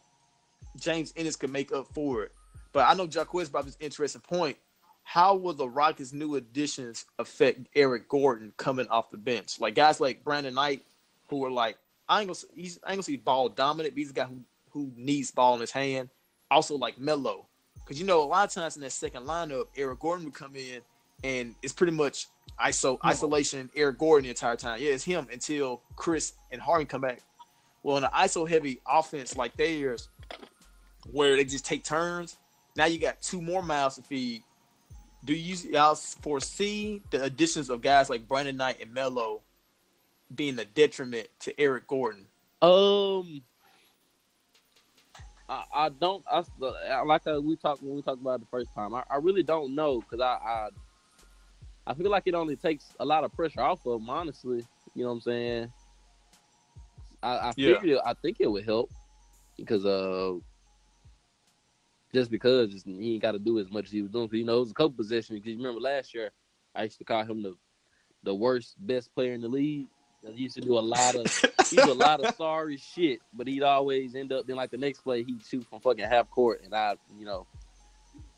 [0.79, 2.33] James Ennis could make up for it.
[2.73, 4.59] But I know Jacquez brought this interesting point.
[5.03, 9.59] How will the Rockets' new additions affect Eric Gordon coming off the bench?
[9.61, 10.85] Like guys like Brandon Knight,
[11.29, 14.11] who are like, I ain't gonna, he's, I ain't gonna say ball dominant, but he's
[14.11, 16.11] a guy who, who needs ball in his hand.
[16.51, 17.46] Also like Melo,
[17.87, 20.57] because you know a lot of times in that second lineup, Eric Gordon would come
[20.57, 20.81] in
[21.23, 22.27] and it's pretty much
[22.61, 24.81] iso isolation Eric Gordon the entire time.
[24.81, 27.23] Yeah, it's him until Chris and Harden come back.
[27.83, 30.09] Well, in an ISO heavy offense like theirs,
[31.13, 32.37] where they just take turns,
[32.77, 34.43] now you got two more mouths to feed.
[35.25, 39.43] Do you y'all foresee the additions of guys like Brandon Knight and Melo
[40.35, 42.27] being a detriment to Eric Gordon?
[42.61, 43.43] Um,
[45.49, 46.25] I, I don't.
[46.31, 46.43] I,
[47.03, 48.95] like we talked when we talked about it the first time.
[48.95, 50.69] I, I really don't know because I, I
[51.87, 54.09] I feel like it only takes a lot of pressure off of him.
[54.11, 55.73] Honestly, you know what I'm saying.
[57.23, 57.65] I, I Yeah.
[57.65, 58.91] figured it, I think it would help
[59.57, 60.35] because uh
[62.13, 64.29] just because he ain't got to do as much as he was doing.
[64.29, 65.39] 'Cause, you know, it was a couple possessions.
[65.39, 66.33] Because you remember last year,
[66.75, 67.57] I used to call him the
[68.23, 69.89] the worst best player in the league.
[70.33, 71.27] He used to do a lot of
[71.71, 74.77] he do a lot of sorry shit, but he'd always end up then like the
[74.77, 77.47] next play he'd shoot from fucking half court, and I you know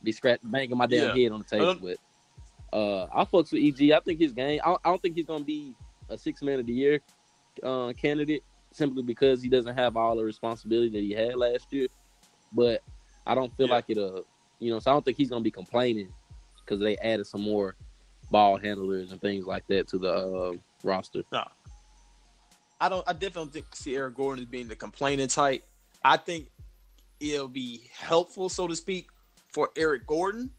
[0.03, 1.23] be scratch banging my damn Yeah.
[1.25, 1.77] head on the table.
[1.83, 3.91] But uh, I fucks with EG.
[3.93, 4.61] I think his game.
[4.65, 5.75] I, I don't think he's gonna be
[6.09, 7.01] a six man of the year
[7.63, 11.89] uh, candidate simply because he doesn't have all the responsibility that he had last year.
[12.53, 12.83] But
[13.27, 13.75] I don't feel Yeah.
[13.75, 13.99] like it.
[13.99, 14.21] Uh,
[14.59, 16.13] you know, so I don't think he's gonna be complaining
[16.65, 17.75] because they added some more
[18.31, 21.23] ball handlers and things like that to the uh, roster.
[21.33, 21.45] No.
[22.81, 23.05] I don't.
[23.09, 25.65] I definitely think Eric Gordon as being the complaining type.
[26.05, 26.49] I think
[27.21, 29.09] it'll be helpful, so to speak,
[29.53, 30.51] for Eric Gordon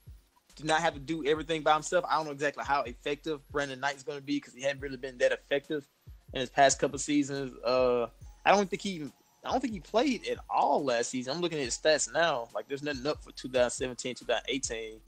[0.59, 2.05] to not have to do everything by himself.
[2.09, 4.81] I don't know exactly how effective Brandon Knight is going to be because he hadn't
[4.81, 5.87] really been that effective
[6.33, 7.57] in his past couple seasons.
[7.63, 8.07] Uh,
[8.45, 9.09] I don't think he.
[9.45, 11.33] I don't think he played at all last season.
[11.33, 12.49] I'm looking at his stats now.
[12.53, 14.99] Like there's nothing up for 2017, 2018.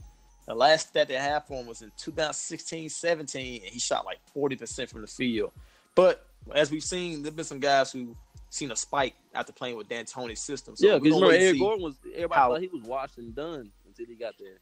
[0.48, 4.20] The last stat they had for him was in 2016, 17, and he shot like
[4.36, 5.52] 40% from the field.
[5.96, 8.16] But as we've seen, there've been some guys who
[8.50, 10.76] seen a spike after playing with D'Antoni's system.
[10.76, 13.36] So yeah, we're because remember Eric Gordon was everybody how- thought he was washed and
[13.36, 14.60] done until he got there.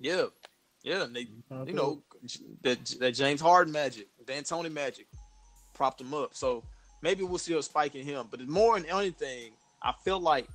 [0.00, 0.26] Yeah,
[0.82, 1.26] yeah, and they,
[1.66, 2.02] you know,
[2.62, 5.06] that that James Harden magic, D'Antoni magic,
[5.74, 6.34] propped him up.
[6.34, 6.62] So
[7.02, 8.28] maybe we'll see a spike in him.
[8.30, 10.46] But more than anything, I feel like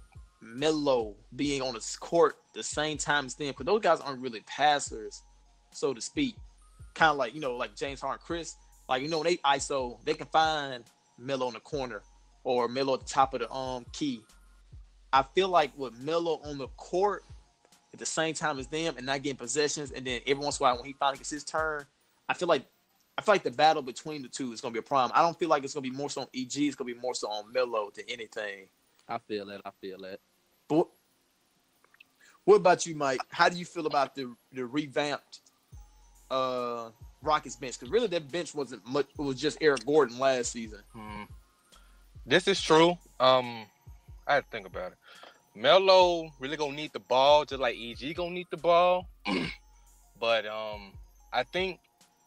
[0.42, 4.42] Melo being on the court the same time as them, because those guys aren't really
[4.42, 5.24] passers,
[5.72, 6.36] so to speak.
[6.94, 8.56] Kind of like you know, like James Harden, Chris,
[8.94, 10.84] like you know, when they ISO, they can find
[11.18, 12.04] Melo in the corner
[12.44, 14.24] or Melo at the top of the um key.
[15.12, 17.24] I feel like with Melo on the court
[17.92, 20.64] at the same time as them and not getting possessions, and then every once in
[20.64, 21.86] a while when he finally gets his turn,
[22.30, 22.66] I feel like
[23.18, 25.12] I feel like the battle between the two is gonna be a problem.
[25.16, 27.16] I don't feel like it's gonna be more so on EG, it's gonna be more
[27.16, 28.68] so on Melo than anything.
[29.10, 29.62] I feel that.
[29.66, 30.20] I feel that.
[30.68, 30.88] But
[32.46, 33.22] what, about you, Mike?
[33.30, 35.40] How do you feel about the the revamped
[36.30, 36.90] uh
[37.24, 37.80] Rockets bench?
[37.80, 40.80] Because really that bench wasn't much it was just Eric Gordon last season.
[40.94, 41.24] Hmm.
[42.26, 42.98] This is true.
[43.20, 43.66] Um,
[44.28, 44.98] I had to think about it.
[45.56, 49.08] Melo really gonna need the ball, just like EG gonna need the ball.
[50.20, 50.94] but um,
[51.32, 51.80] I think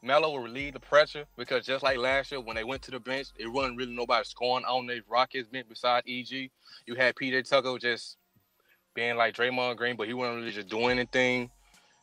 [0.03, 3.01] Melo will relieve the pressure because just like last year when they went to the
[3.01, 6.51] bench, it wasn't really nobody scoring on the Rockets bench besides EG.
[6.87, 8.17] You had PJ Tucker just
[8.95, 11.51] being like Draymond Green, but he wasn't really just doing anything.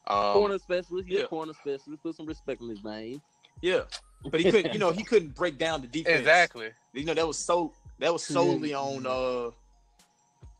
[0.07, 1.25] Um, corner specialist, he's yeah.
[1.25, 2.03] a corner specialist.
[2.03, 3.21] Put some respect on his name.
[3.61, 3.81] Yeah.
[4.29, 6.19] But he couldn't, you know, he couldn't break down the defense.
[6.19, 6.69] exactly.
[6.93, 9.51] You know, that was so that was solely on uh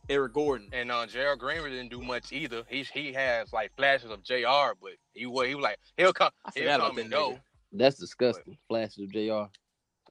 [0.10, 0.70] Eric Gordon.
[0.74, 2.64] And uh, Gerald Green didn't do much either.
[2.68, 4.74] He he has like flashes of Jr.
[4.82, 7.40] But he was he was like he'll come I he'll come and go.
[7.72, 8.58] That's disgusting.
[8.68, 9.50] Flashes of Jr.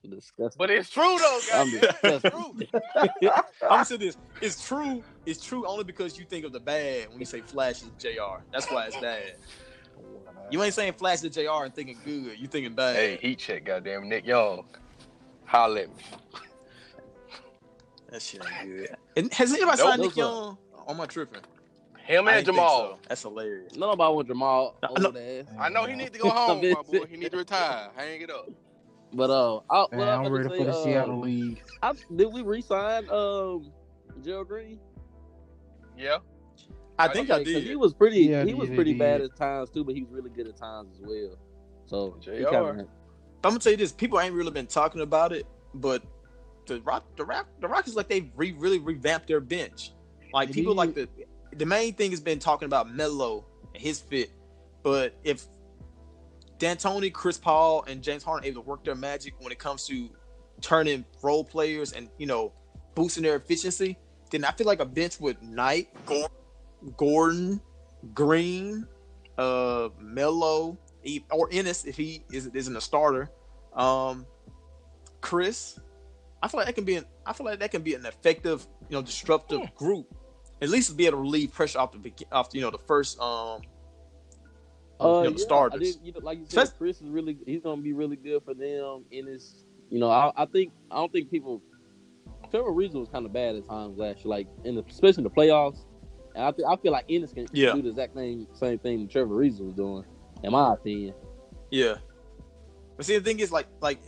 [0.09, 0.59] Disgusting.
[0.59, 1.95] But it's true though, I'm guys.
[2.03, 2.55] it's true.
[3.31, 4.17] I'm gonna say this.
[4.41, 5.03] It's true.
[5.27, 8.43] It's true only because you think of the bad when you say Flash is Jr.
[8.53, 9.35] That's why it's bad.
[10.51, 11.65] You ain't saying Flash is Jr.
[11.65, 12.39] and thinking good.
[12.39, 12.97] You thinking bad.
[12.97, 14.65] Hey, heat check, goddamn Nick Young.
[15.45, 16.03] Holla at me.
[18.11, 18.97] That shit ain't good.
[19.17, 19.87] And has anybody Nope.
[19.89, 20.59] signed Nick Those Young?
[20.89, 21.41] Am I tripping?
[22.05, 22.79] Him I and ain't think Jamal.
[22.79, 22.99] so.
[23.09, 23.75] That's hilarious.
[23.77, 25.45] Nobody want Jamal No, old no.
[25.61, 27.07] I know he need to go home, my boy.
[27.07, 27.91] He need to retire.
[27.97, 28.49] Hang it up.
[29.15, 31.63] But uh, I, Man, what I was I'm ready to for the uh, Seattle League.
[31.83, 33.71] I, did we re-sign um
[34.25, 34.79] Gerald Green?
[35.97, 36.19] Yeah.
[36.99, 37.65] I think I did.
[37.65, 38.21] He was pretty.
[38.21, 40.47] Yeah, he was yeah, pretty he bad at times too, but he was really good
[40.47, 41.39] at times as well.
[41.87, 42.87] So he kinda-
[43.45, 46.03] I'm gonna tell you this: people ain't really been talking about it, but
[46.67, 49.93] the rock, the rock, the Rockets like they re, really revamped their bench.
[50.33, 50.79] Like They people did.
[50.79, 51.09] like the
[51.57, 53.45] the main thing has been talking about Melo
[53.75, 54.31] and his fit,
[54.83, 55.45] but if
[56.63, 60.09] D'Antoni, Chris Paul, and James Harden able to work their magic when it comes to
[60.61, 62.53] turning role players and you know
[62.95, 63.99] boosting their efficiency,
[64.31, 65.89] then I feel like a bench with Knight,
[66.97, 67.61] Gordon,
[68.15, 68.87] Green,
[69.39, 73.29] uh, Melo, e- or Ennis if he is, isn't a starter.
[73.75, 74.25] Um,
[75.21, 75.81] Chris,
[76.45, 78.65] I feel like that can be an I feel like that can be an effective,
[78.89, 80.15] you know, disruptive group.
[80.61, 83.19] At least be able to relieve pressure off the begi- off you know the first
[83.19, 83.63] um
[85.03, 85.99] Uh, know, the yeah, starters.
[86.03, 89.05] You know, like you said, Chris is really he's gonna be really good for them
[89.11, 89.65] in his.
[89.91, 91.63] You know, I, I think I don't think people.
[92.51, 95.25] Trevor Ariza was kind of bad at times last year, like in the especially in
[95.25, 95.85] the playoffs.
[96.35, 97.73] And I think I feel like Ennis can Yeah.
[97.73, 100.05] do the exact same same thing Trevor Ariza was doing,
[100.43, 101.15] in my opinion.
[101.71, 101.97] Yeah.
[102.97, 104.01] But see, the thing is, like, like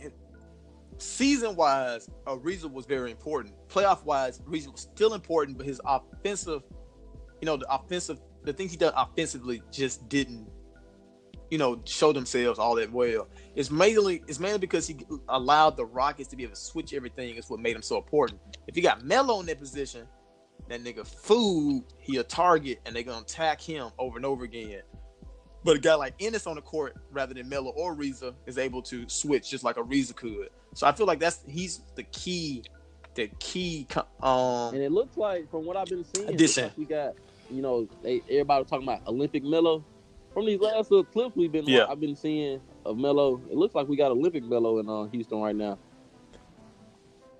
[0.97, 3.53] season wise, Ariza was very important.
[3.67, 6.63] Playoff wise, Ariza was still important, but his offensive,
[7.41, 10.47] you know, the offensive, the things he done offensively just didn't,
[11.49, 13.27] you know, show themselves all that well.
[13.55, 14.97] It's mainly, it's mainly because he
[15.29, 17.35] allowed the Rockets to be able to switch everything.
[17.35, 18.39] Is what made him so important.
[18.67, 20.07] If you got Melo in that position,
[20.67, 24.81] that nigga food, he a target, and they're gonna attack him over and over again.
[25.63, 28.81] But a guy like Ennis on the court, rather than Melo or Ariza, is able
[28.83, 30.49] to switch just like a Ariza could.
[30.73, 32.63] So I feel like that's he's the key,
[33.15, 33.87] the key.
[34.21, 36.65] Um, And it looks like from what I've been seeing, it Addition.
[36.65, 37.13] like we got
[37.49, 39.83] you know they everybody was talking about Olympic Melo.
[40.35, 41.85] From these last little clips we've been Yeah.
[41.89, 45.39] I've been seeing of Melo, it looks like we got Olympic Melo in uh, Houston
[45.39, 45.79] right now.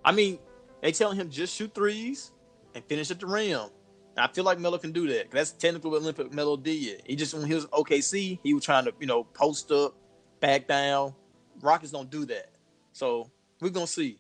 [0.05, 0.39] I mean,
[0.81, 2.31] they telling him just shoot threes
[2.73, 3.67] and finish at the rim.
[4.15, 5.29] I feel like Melo can do that.
[5.29, 7.01] That's technically what Olympic Melo did.
[7.05, 9.93] He just when he was OKC, he was trying to you know post up,
[10.39, 11.13] back down.
[11.61, 12.49] Rockets don't do that.
[12.93, 13.29] So
[13.59, 14.19] we're gonna see.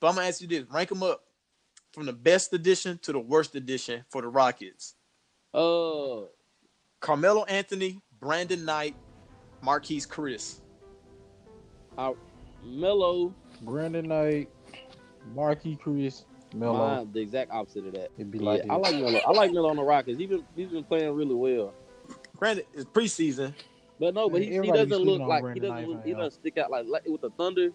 [0.00, 1.22] But I'm gonna ask you this: rank them up
[1.92, 4.96] from the best edition to the worst edition for the Rockets.
[5.54, 6.22] Uh,
[7.02, 8.94] Carmelo Anthony, Brandon Knight,
[9.62, 10.60] Marquese Chriss.
[11.98, 12.14] I,
[12.64, 14.48] Melo, Brandon Knight,
[15.34, 16.78] Marquese Chriss, Melo.
[16.78, 18.10] mine, the exact opposite of that.
[18.16, 19.18] It'd be Yeah, like I like Melo.
[19.26, 20.16] I like Melo on the Rockets.
[20.18, 21.74] He's been he's been playing really well.
[22.36, 23.52] Granted, it's preseason.
[23.98, 26.18] But no, but he, he doesn't look on like he doesn't look, man, he yo.
[26.18, 27.70] doesn't stick out like, like with the Thunder.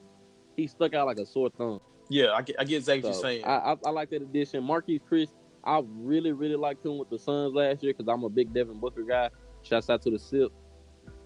[0.56, 1.80] He stuck out like a sore thumb.
[2.10, 3.46] Yeah, I get, I get exactly So what you're saying.
[3.46, 4.64] I, I I like that addition.
[4.64, 5.30] Marquese Chriss,
[5.68, 8.80] I really really liked him with the Suns last year because I'm a big Devin
[8.80, 9.30] Booker guy.
[9.64, 10.52] Shouts out to the SIP.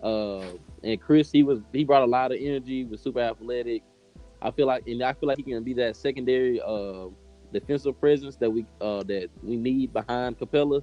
[0.04, 0.44] Uh,
[0.84, 2.84] and Chris, he was he brought a lot of energy.
[2.86, 3.84] Was super athletic.
[4.42, 7.08] I feel like, and I feel like he can be that secondary uh
[7.54, 10.82] defensive presence that we uh that we need behind Capela,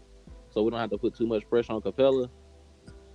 [0.51, 2.29] so we don't have to put too much pressure on Capela.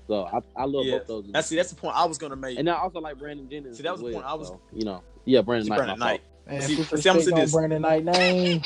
[0.07, 1.25] So I, I love yeah, both those.
[1.31, 2.59] that's see, that's the point I was gonna make.
[2.59, 3.77] And I also like Brandon Jennings.
[3.77, 5.77] See, that was as the well, point I was- so, you know, yeah, Brandon Knight.
[5.77, 5.99] Brandon.
[5.99, 6.21] Knight.
[6.45, 7.53] Man, See- put see, I'm saying this.
[7.53, 8.61] Brandon Knight name.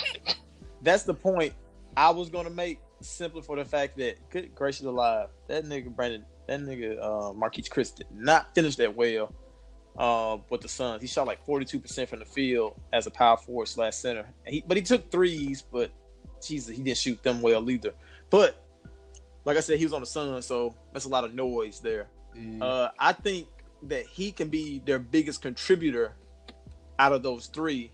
[0.82, 1.54] That's the point
[1.98, 6.24] I was gonna make simply for the fact that good gracious alive, that nigga Brandon,
[6.48, 9.34] that nigga uh Marquese Chriss did not finish that well.
[9.98, 13.68] Uh, with the Suns, he shot like 42% from the field as a power forward
[13.68, 14.28] slash center.
[14.46, 15.90] He, but he took threes, but
[16.40, 17.96] Jesus, he didn't shoot them well either.
[18.30, 18.64] But
[19.44, 22.10] like I said, he was on the Suns, so that's a lot of noise there.
[22.36, 22.64] Yeah.
[22.64, 23.48] Uh, I think
[23.84, 26.14] that he can be their biggest contributor
[27.00, 27.92] out of those three,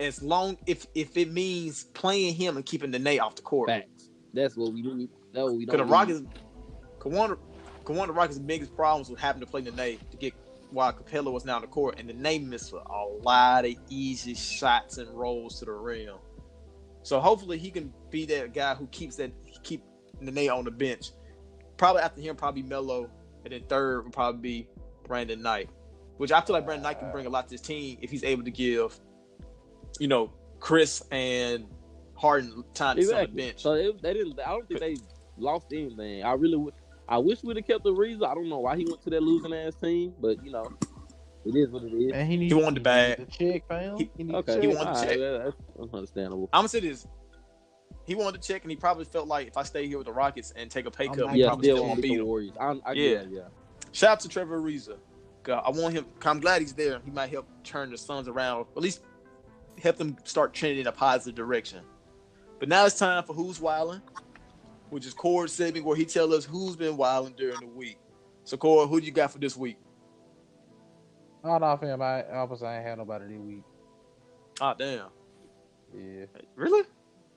[0.00, 3.68] as long if if it means playing him and keeping the Nene off the court.
[3.68, 4.10] Facts.
[4.32, 5.08] That's what we do.
[5.32, 5.76] That's what we don't.
[5.76, 6.22] Because the Rockets,
[6.98, 7.38] cause one, of-
[7.84, 10.34] cause one of the Rockets' biggest problems was having to play the Nene to get
[10.70, 14.34] while Capela was now on the court, and the Nene missed a lot of easy
[14.34, 16.16] shots and rolls to the rim.
[17.02, 19.32] So hopefully he can be that guy who keeps that
[19.62, 19.82] keep
[20.20, 21.12] the Nate on the bench.
[21.78, 23.08] Probably after him, probably Melo,
[23.44, 24.68] and then third would probably be
[25.06, 25.70] Brandon Knight,
[26.18, 28.24] which I feel like Brandon Knight can bring a lot to his team if he's
[28.24, 28.98] able to give,
[29.98, 31.66] you know, Chris and
[32.14, 33.42] Harden time to sit on the Exactly.
[33.46, 33.62] bench.
[33.62, 34.38] So it, they didn't.
[34.40, 34.96] I don't think they
[35.36, 36.24] lost anything.
[36.24, 36.74] I really would.
[37.08, 38.26] I wish we'd have kept the Ariza.
[38.26, 40.66] I don't know why he went to that losing ass team, but you know,
[41.46, 42.10] it is what it is.
[42.12, 43.16] Man, he, needs, He wanted the bag.
[43.18, 43.96] The check, fam.
[43.96, 44.76] He- He, Okay, the He check.
[44.76, 45.18] wanted to Alright, check.
[45.18, 46.48] yeah, that's, that's understandable.
[46.52, 47.06] I'm gonna say this.
[48.04, 50.12] He wanted to check, and he probably felt like if I stay here with the
[50.12, 52.02] Rockets and take a pay I'm cut, we Yeah, probably still still want won't to
[52.02, 52.24] beat beat the.
[52.24, 52.52] Warriors.
[52.60, 53.10] I, I Yeah.
[53.10, 53.40] yeah, yeah.
[53.92, 54.96] Shout out to Trevor Ariza.
[55.44, 56.04] 'Cause I want him.
[56.24, 57.00] I'm glad he's there.
[57.04, 59.00] He might help turn the Suns around, at least
[59.82, 61.80] help them start trending in a positive direction.
[62.58, 64.02] But now it's time for who's wilding,
[64.90, 67.98] which is Cord segment where he tell us who's been wilding during the week.
[68.44, 69.78] So Cord, who do you got for this week?
[71.44, 72.02] Oh, no, fam.
[72.02, 73.62] I, I was I ain't had nobody this week.
[74.60, 75.06] Ah, damn.
[75.94, 76.24] Yeah.
[76.56, 76.84] Really?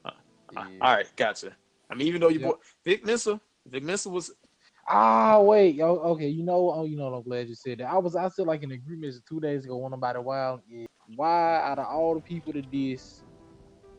[0.04, 0.15] Ah,
[0.51, 0.63] yeah.
[0.82, 1.56] All right, gotcha.
[1.89, 2.49] I mean, even though you Yep.
[2.49, 4.32] bought Vic Mensa, Vic Mensa was
[4.88, 6.27] Ah, wait, yo, okay.
[6.27, 7.86] You know, oh, you know, I'm glad you said that.
[7.86, 9.77] I was, I said like in agreement two days ago.
[9.77, 10.62] One about a while.
[10.67, 10.86] Yeah.
[11.15, 13.24] Why out of all the people to diss,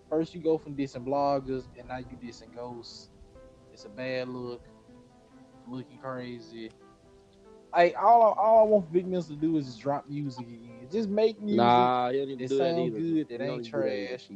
[0.08, 3.10] first you go from dissing bloggers, and now you dissing ghosts.
[3.72, 4.62] It's a bad look.
[5.68, 6.70] Looking crazy.
[7.74, 10.88] Like all, I- all I want Big Mills to do is just drop music again.
[10.90, 11.56] Just make music.
[11.58, 12.98] Nah, he don't need to do that sound either.
[12.98, 14.28] good, He it ain't need to do that either, trash.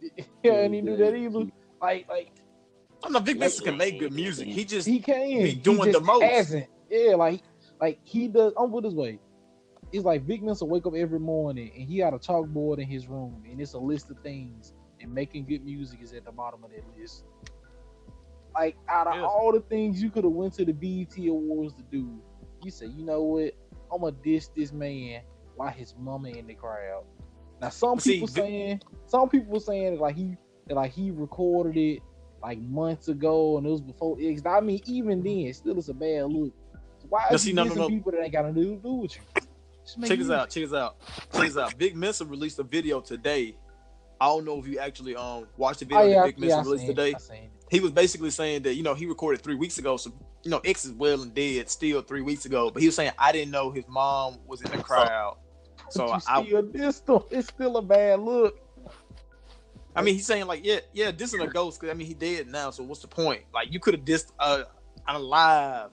[0.00, 1.50] Yeah, He and he don't need that to do either.
[1.80, 2.30] Like, like
[3.02, 4.48] I'm not Vic Mensa can make good music.
[4.48, 5.22] He just he can.
[5.40, 6.22] he doing just the most.
[6.22, 6.66] Hasn't.
[6.90, 7.42] Yeah, like
[7.80, 8.52] like he does.
[8.58, 9.18] I'm put this way.
[9.92, 13.08] It's like Vic Mensa wake up every morning and he got a chalkboard in his
[13.08, 16.62] room and it's a list of things and making good music is at the bottom
[16.62, 17.24] of that list.
[18.54, 19.24] Like out of Yeah.
[19.24, 22.20] all the things you could have went to the BET Awards to do,
[22.62, 23.52] you say, you know what?
[23.92, 25.22] I'm gonna diss this man
[25.56, 27.04] while his mama in the crowd.
[27.60, 30.36] Now some See, people saying some people saying that like he
[30.68, 32.02] that like he recorded it
[32.42, 34.42] like months ago and it was before X.
[34.46, 36.52] I mean, even then, still it's a bad look.
[36.98, 37.88] So why is no, no, no.
[37.88, 39.22] people that ain't got nothing to do with you?
[40.04, 40.50] Check this out.
[40.50, 40.96] Check this out.
[41.32, 41.74] Check this out.
[41.74, 43.56] Vic Mensa released a video today.
[44.20, 46.56] I don't know if you actually um watched the video Oh yeah, that Vic Mensa
[46.56, 47.14] yeah, released today.
[47.14, 47.50] I seen it.
[47.70, 50.60] He was basically saying that you know he recorded three weeks ago, so you know
[50.64, 52.70] X is well and dead still three weeks ago.
[52.70, 55.36] But he was saying I didn't know his mom was in the crowd.
[55.90, 56.18] So I,
[56.90, 57.26] still.
[57.30, 58.60] It's still a bad look.
[59.94, 61.80] I mean, he's saying like, yeah, yeah, this is a ghost.
[61.80, 62.70] Cause I mean, he dead now.
[62.70, 63.42] So what's the point?
[63.52, 64.64] Like, you could have dissed uh,
[65.08, 65.90] alive.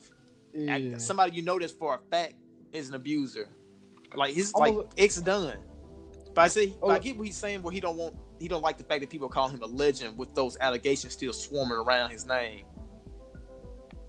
[0.54, 0.98] Yeah.
[0.98, 2.36] Somebody you know this for a fact
[2.72, 3.50] is an abuser.
[4.15, 5.58] Like he's I'm like a- X done.
[6.34, 6.89] But I say, Oh.
[6.89, 7.62] I get what he's saying.
[7.63, 10.17] Where he don't want, he don't like the fact that people call him a legend
[10.17, 12.65] with those allegations still swarming around his name.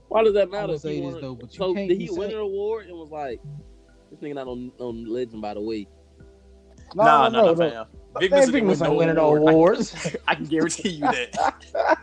[0.08, 0.68] Why does that matter?
[0.68, 2.87] gonna he say this won- though, but you so can't did he win an award
[2.87, 3.40] and was like,
[4.11, 5.87] this nigga not on, on legend by the way.
[6.94, 7.70] No, nah, no, no, nah, no.
[7.70, 7.87] fam.
[8.18, 9.54] Vic Man, Mensa Vic didn't Mensa win ain't no winning no award.
[9.54, 10.16] awards.
[10.28, 11.58] I can guarantee you that.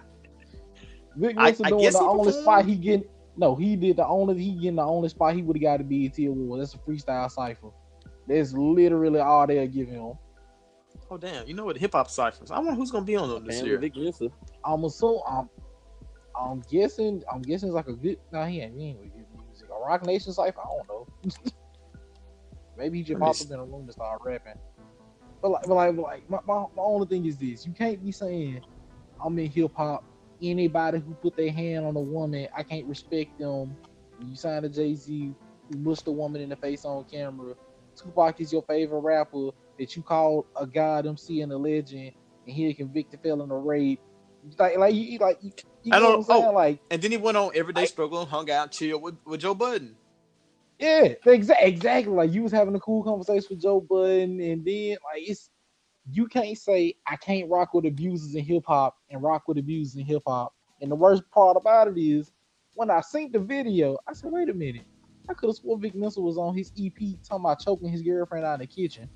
[1.16, 2.44] Vic I- Mensa I doing guess the only performed.
[2.44, 3.06] spot he getting.
[3.38, 5.84] No, he did the only he getting the only spot he would have got a
[5.84, 6.62] BET award.
[6.62, 7.70] That's a freestyle cipher.
[8.28, 10.14] That's literally all they're giving him.
[11.10, 11.48] Oh damn!
[11.48, 11.78] You know what?
[11.78, 12.52] Hip hop ciphers.
[12.52, 13.78] I wonder who's gonna be on them this And year.
[13.78, 14.30] Vic Mensa.
[14.64, 15.22] I'm assuming.
[15.30, 15.50] I'm,
[16.36, 17.24] I'm guessing.
[17.32, 18.18] I'm guessing it's like a good.
[18.32, 18.76] No, he ain't.
[18.76, 19.70] He ain't with good music.
[19.70, 20.60] A Roc Nation cipher.
[20.60, 21.08] I don't know.
[22.78, 24.60] Maybe he just Let popped up in a room and started rapping.
[25.42, 28.04] But like, but like, but like my, my, my only thing is this: you can't
[28.04, 28.62] be saying
[29.24, 30.04] I'm in hip hop.
[30.42, 33.76] Anybody who put their hand on a woman, I can't respect them.
[34.18, 37.56] When you sign a Jay Z, you mushed a woman in the face on camera.
[37.96, 42.12] Tupac is your favorite rapper that you call a god MC and a legend,
[42.46, 44.00] and he a convicted felon of rape.
[44.60, 45.52] Like, like you, like you,
[45.84, 46.46] you I don't- what I'm saying?
[46.46, 46.52] oh.
[46.54, 49.56] Like, And then he went on Everyday Struggle and hung out, chilled with, with Joe
[49.56, 49.96] Budden.
[50.80, 52.14] yeah, exa- exactly.
[52.14, 55.50] Like you was having a cool conversation with Joe Budden, and then like it's
[56.12, 59.96] you can't say I can't rock with abusers in hip hop and rock with abusers
[59.96, 60.54] in hip hop.
[60.82, 62.32] And the worst part about it is
[62.76, 64.84] when I seen the video, I said, wait a minute.
[65.30, 66.94] I could have swore Vic Mensa was on his EP
[67.28, 69.10] talking about choking his girlfriend out in the kitchen.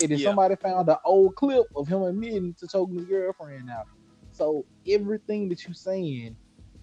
[0.00, 0.28] And then Yeah.
[0.28, 3.86] somebody found an old clip of him admitting to choking his girlfriend out.
[4.32, 6.36] So everything that you're saying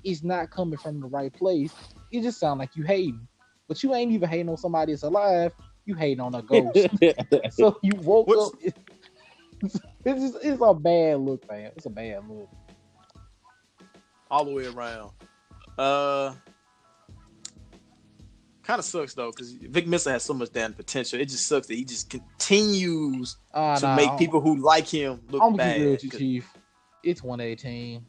[0.04, 1.74] is not coming from the right place.
[2.12, 3.28] It just sound like you hating.
[3.68, 5.54] But you ain't even hating on somebody that's alive.
[5.86, 6.88] You hating on a ghost.
[7.52, 8.74] so you woke What's- up.
[9.62, 11.72] It's, it's just it's a bad look, man.
[11.76, 12.50] It's a bad look.
[14.30, 15.12] all the way around.
[15.78, 16.34] Uh,
[18.66, 21.20] kind of sucks though, because Vic Mensa has so much damn potential.
[21.20, 24.88] It just sucks that he just continues Uh, to nah, make I'm- people who like
[24.88, 25.76] him look I'm gonna bad.
[25.78, 26.54] be real with Chief.
[27.04, 28.06] It's 118.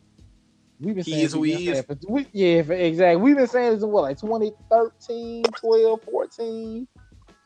[0.81, 1.85] We've been He saying is who this he since- is.
[1.87, 3.23] but We, yeah, for- exactly.
[3.23, 6.89] We've been saying this in what, like 2013, 12, 14?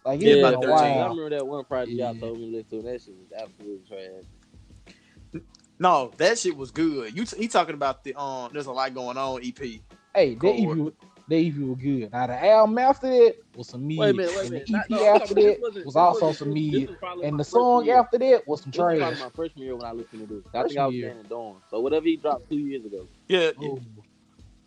[0.05, 0.87] Like, Yeah, about been a 13.
[0.99, 2.20] I remember that one project y'all Yeah.
[2.20, 2.83] told me to listen to.
[2.88, 5.42] That shit was absolutely trash.
[5.79, 7.16] No, that shit was good.
[7.16, 8.51] You he talking about the um?
[8.53, 9.42] There's a lot going on.
[9.42, 9.81] EP.
[10.14, 10.88] Hey, that Cold.
[10.88, 10.94] EP,
[11.31, 12.12] that EP was good.
[12.12, 13.99] Now, the album after that was some mid.
[13.99, 14.66] Wait a minute, wait a and minute.
[14.66, 16.88] the Not- EP no, after that wasn't- was this also some this mid.
[16.90, 17.97] was probably And my the first song year.
[17.99, 18.99] after that was some This was trash.
[19.01, 20.45] probably my freshman year when I listened to this.
[20.47, 21.11] I think Freshman I was year.
[21.11, 21.57] staying in.
[21.71, 23.07] So whatever he dropped two years ago.
[23.29, 23.79] Yeah, Oh.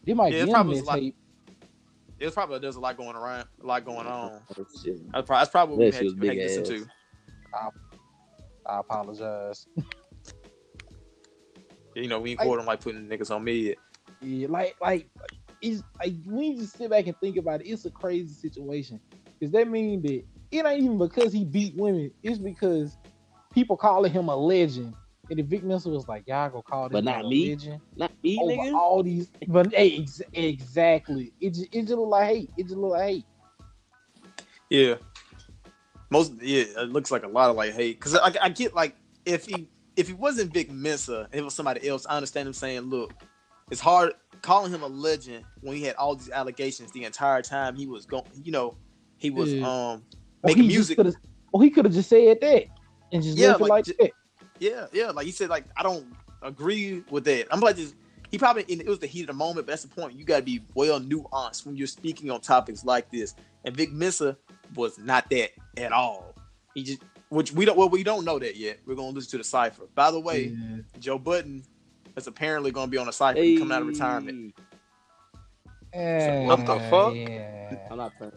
[0.05, 1.15] They might Yeah, be it in probably that tape.
[2.19, 4.31] it's probably there's a lot going around, a lot going oh, on.
[4.33, 4.53] Oh.
[4.55, 6.63] That's probably, that's probably what we That had, shit was we had big to listen
[6.83, 6.89] to.
[8.65, 9.67] I apologize.
[11.95, 13.75] You know, we ain't I- quote them like putting niggas on mid.
[14.21, 15.07] Yeah, like like
[15.63, 18.99] it's like when you just sit back and think about it, it's a crazy situation.
[19.39, 22.97] Cause that mean that it ain't even because he beat women, it's because
[23.53, 24.93] people calling him a legend.
[25.29, 27.51] And the Vic Mensa was like, Y'all gonna call this But not a me.
[27.51, 28.75] legend Not me, over nigga.
[28.75, 31.31] all these but hey, ex- exactly.
[31.39, 32.49] It just it just look like hate.
[32.57, 33.25] It just look like hate.
[34.69, 34.95] Yeah,
[36.09, 37.99] most yeah, it looks like a lot of like hate.
[37.99, 38.95] Cause I, I get like
[39.25, 42.53] if he if he wasn't Vic Mensa, if it was somebody else, I understand him
[42.53, 43.13] saying, look,
[43.71, 47.75] it's hard calling him a legend when he had all these allegations the entire time
[47.75, 48.25] he was going.
[48.43, 48.77] You know,
[49.17, 49.93] he was Yeah.
[49.93, 50.03] um
[50.43, 50.99] making music.
[51.51, 52.65] Or he could have just said that
[53.11, 54.11] and just Yeah, like, like j- that.
[54.59, 55.09] Yeah, yeah.
[55.11, 56.05] Like he said, like I don't
[56.41, 57.47] agree with that.
[57.51, 57.95] I'm like, just
[58.31, 60.13] he probably it was the heat of the moment, but that's the point.
[60.17, 63.35] You got to be well nuanced when you're speaking on topics like this.
[63.65, 64.35] And Vic Mensa
[64.75, 66.33] was not that at all.
[66.73, 68.79] He just, which we don't, well, we don't know that yet.
[68.85, 69.83] We're gonna listen to the cipher.
[69.93, 70.77] By the way, Yeah.
[70.99, 71.63] Joe Budden
[72.15, 74.53] is apparently gonna be on a cipher Hey, coming out of retirement.
[75.93, 77.15] What the fuck?
[77.15, 77.77] Yeah.
[77.89, 78.33] I'm not playing.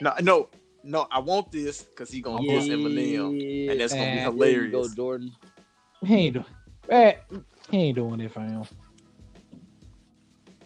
[0.00, 0.48] No, no,
[0.84, 1.06] no.
[1.10, 4.30] I want this because he gonna diss Eminem, and that's gonna be Yeah.
[4.38, 4.94] There you go, hilarious.
[4.94, 5.32] Jordan.
[6.04, 6.46] He ain't doing
[6.88, 7.24] that.
[7.70, 8.64] He ain't doing it for him.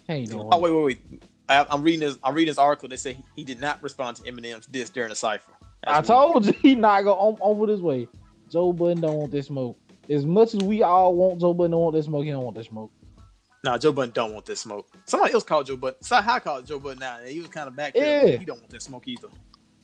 [0.07, 0.61] He ain't doing Oh it.
[0.61, 1.23] wait, wait, wait.
[1.49, 2.19] I, I'm reading this.
[2.23, 2.89] I'm reading this article.
[2.89, 5.53] They say he, he did not respond to Eminem's diss during the cipher.
[5.87, 8.09] I told you he not go on over this way.
[8.51, 9.77] Joe Budden don't want this smoke.
[10.11, 12.57] As much as we all want Joe Budden to want this smoke, he don't want
[12.57, 12.91] this smoke.
[13.65, 14.87] Nah, Joe Budden don't want this smoke.
[15.07, 16.03] Somebody else called Joe Budden.
[16.03, 18.29] So I called Joe Budden now, he was kind of back there.
[18.29, 18.37] Yeah.
[18.37, 19.29] He don't want that smoke either.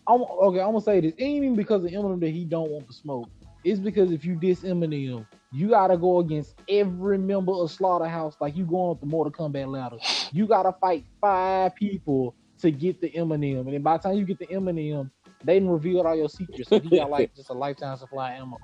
[0.07, 0.61] I'm okay.
[0.61, 1.13] I'm gonna say this.
[1.17, 3.29] It ain't even because of Eminem that he don't want the smoke.
[3.63, 8.57] It's because if you diss Eminem, you gotta go against every member of Slaughterhouse like
[8.57, 9.97] you going up the Mortal Kombat ladder.
[10.33, 14.25] You gotta fight five people to get the Eminem, and then by the time you
[14.25, 15.11] get the Eminem,
[15.45, 16.69] they done revealed all your secrets.
[16.69, 18.59] So he got like just a lifetime supply of ammo.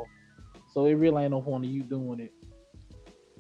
[0.77, 2.35] So it really ain't no point of you doing it.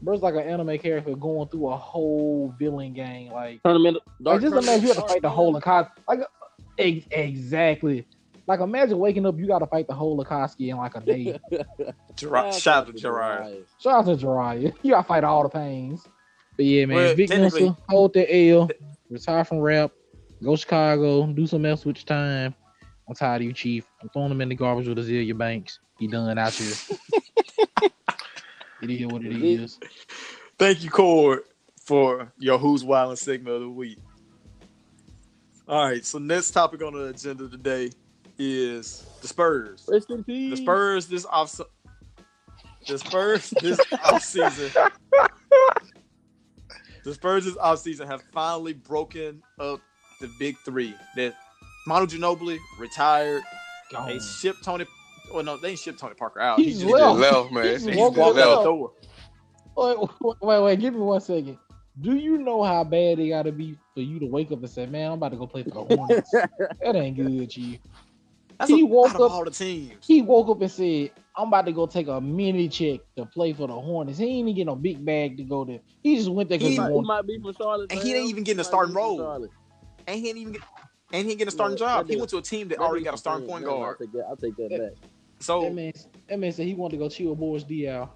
[0.01, 3.30] Bro's like an anime character going through a whole villain gang.
[3.30, 3.99] Like, Tournament.
[4.20, 5.91] like just imagine you have to fight the whole Akatsuki.
[6.09, 6.20] Like,
[6.78, 8.07] ex- exactly.
[8.47, 11.39] Like, imagine waking up, you got to fight the whole Akatsuki in like a day.
[12.16, 13.66] Gerard, shout out to Gerard.
[13.80, 14.74] Shout out to Jiraiya.
[14.82, 16.09] You got to fight all the pains.
[16.57, 18.70] But yeah, man, Well, Vic Mensa, hold the L,
[19.11, 19.93] retire from rap,
[20.43, 22.55] go Chicago, do some else with your time.
[23.07, 23.84] I'm tired of you, Chief.
[24.01, 25.80] I'm throwing him in the garbage with Azealia Banks.
[25.99, 26.74] He done out here.
[28.83, 29.79] it is what it is.
[30.59, 31.41] Thank you, Cord,
[31.85, 33.99] for your Who's Wildin' segment of the week.
[35.69, 37.91] All right, so next topic on the agenda today
[38.39, 39.85] is the Spurs.
[39.89, 40.51] Rest in peace.
[40.51, 41.61] The Spurs this off
[42.87, 44.71] the Spurs this off season.
[47.05, 49.81] The Spurs this off season have finally broken up
[50.21, 50.95] the big three.
[51.17, 51.35] That
[51.87, 53.43] Manu Ginobili retired.
[53.91, 54.09] Gone.
[54.09, 54.87] They shipped Tony.
[55.33, 56.61] Well, no, they didn't ship Tony Parker out.
[56.61, 57.18] He's just left.
[57.18, 57.64] left, man.
[57.64, 58.59] He He just He walked walked out out.
[58.59, 58.93] the door.
[59.77, 61.59] Wait, wait, wait, wait, give me one second.
[62.01, 64.87] Do you know how bad it gotta be for you to wake up and say,
[64.87, 66.31] "Man, I'm about to go play for the Hornets"?
[66.83, 67.81] that ain't good, G.
[68.59, 70.07] That's He a, woke out of up- all the teams.
[70.07, 73.53] He woke up and said, "I'm about to go take a mini check to play
[73.53, 75.81] for the Hornets." He ain't even get no big bag to go there.
[76.03, 77.07] He just went there because He he, He might, he wanted.
[77.09, 77.93] might be from Charlotte.
[77.93, 79.49] And he ain't even getting a starting role.
[80.07, 80.62] And he ain't even get,
[81.12, 82.09] and he ain't getting a starting Yeah, job.
[82.09, 83.97] He went to a team that That already got a starting point guard.
[84.01, 84.93] I'll take that, I'll take that back.
[85.41, 85.93] So That man,
[86.28, 88.09] that man said he wanted to go chill with Boris Diaw.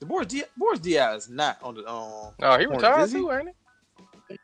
[0.00, 2.32] the Boris Diaz, Boris Diaz is not on the um.
[2.40, 3.18] No, he Hornets, retired is he?
[3.18, 3.48] too, ain't
[4.28, 4.36] he?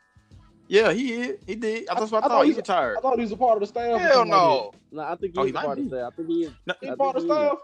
[0.69, 1.39] Yeah, he is.
[1.47, 1.87] He did.
[1.89, 2.29] That's what I, I thought.
[2.31, 2.99] thought He he- retired.
[2.99, 3.93] I thought he was a part of the staff.
[3.93, 4.73] or Hell something like no.
[4.93, 5.83] No, I think Oh, he he part be.
[5.85, 6.05] of that.
[6.05, 6.53] I think he is.
[6.67, 6.89] No, that.
[6.91, 7.59] He part of the think he is.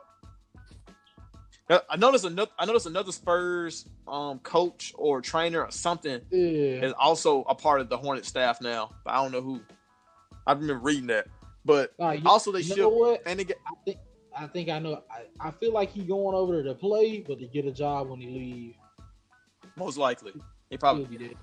[1.68, 1.82] staff.
[1.90, 2.50] I noticed another.
[2.58, 6.84] I noticed another Spurs um coach or trainer or something Yeah.
[6.86, 8.90] is also a part of the Hornet staff now.
[9.04, 9.60] But I don't know who.
[10.46, 11.26] I remember reading that.
[11.66, 13.22] But Nah, you- also they you ship what?
[13.26, 13.98] and they get I think
[14.38, 15.02] I think I know.
[15.10, 18.08] I, I feel like he going over there to play, but to get a job
[18.08, 18.74] when he leave.
[19.76, 20.32] most likely.
[20.70, 21.34] He probably, be there.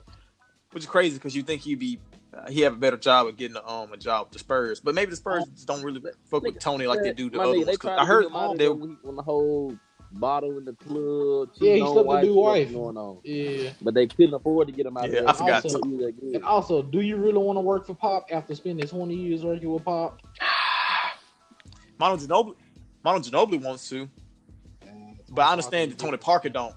[0.72, 2.00] which is crazy because you think he'd be.
[2.36, 4.80] Uh, he have a better job of getting a, um a job with the Spurs,
[4.80, 7.44] but maybe the Spurs just don't really fuck with Tony like they do the My
[7.44, 7.66] other nigga, ones.
[7.68, 9.76] they 'Cause tried I heard get him out of they, there when, when the whole
[10.14, 12.74] bottle in the club, Yeah, he cheating slept on with wife, dude shit was wife.
[12.74, 13.18] going on.
[13.24, 13.70] Yeah.
[13.82, 15.30] But they couldn't afford to get him out Yeah, of there.
[15.30, 15.64] I forgot.
[15.64, 16.14] He was.
[16.36, 19.72] And also, do you really want to work for Pop after spending 20 years working
[19.72, 20.22] with Pop?
[22.00, 22.56] Manu Ginobili,
[23.04, 24.10] Manu Ginobili wants to,
[25.30, 26.76] but I understand that Tony Parker don't,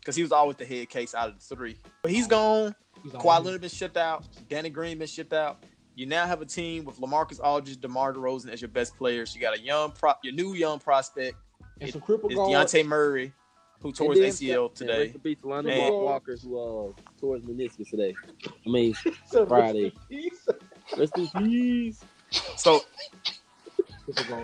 [0.00, 1.76] because he was always the head case out of the three.
[2.02, 2.74] But he's gone.
[3.02, 4.24] He's on Kawhi his- Leonard been shipped out.
[4.48, 5.62] Danny Green been shipped out.
[5.94, 9.34] You now have a team with Lamarcus Aldridge, DeMar DeRozan as your best players.
[9.34, 11.36] You got a young prop, your new young prospect
[11.82, 12.72] and some cripple is guards.
[12.72, 13.32] Dejounte Murray,
[13.80, 15.04] who tore his ACL today.
[15.04, 18.14] Rest in peace to Lonnie Walker, who uh, tore his meniscus today.
[18.46, 18.94] I mean,
[19.26, 19.92] So- Friday.
[20.96, 22.00] rest in peace.
[22.56, 22.80] So,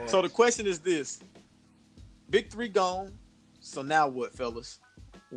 [0.07, 1.21] so the question is this:
[2.31, 3.13] Big three gone.
[3.61, 4.81] So now what, fellas?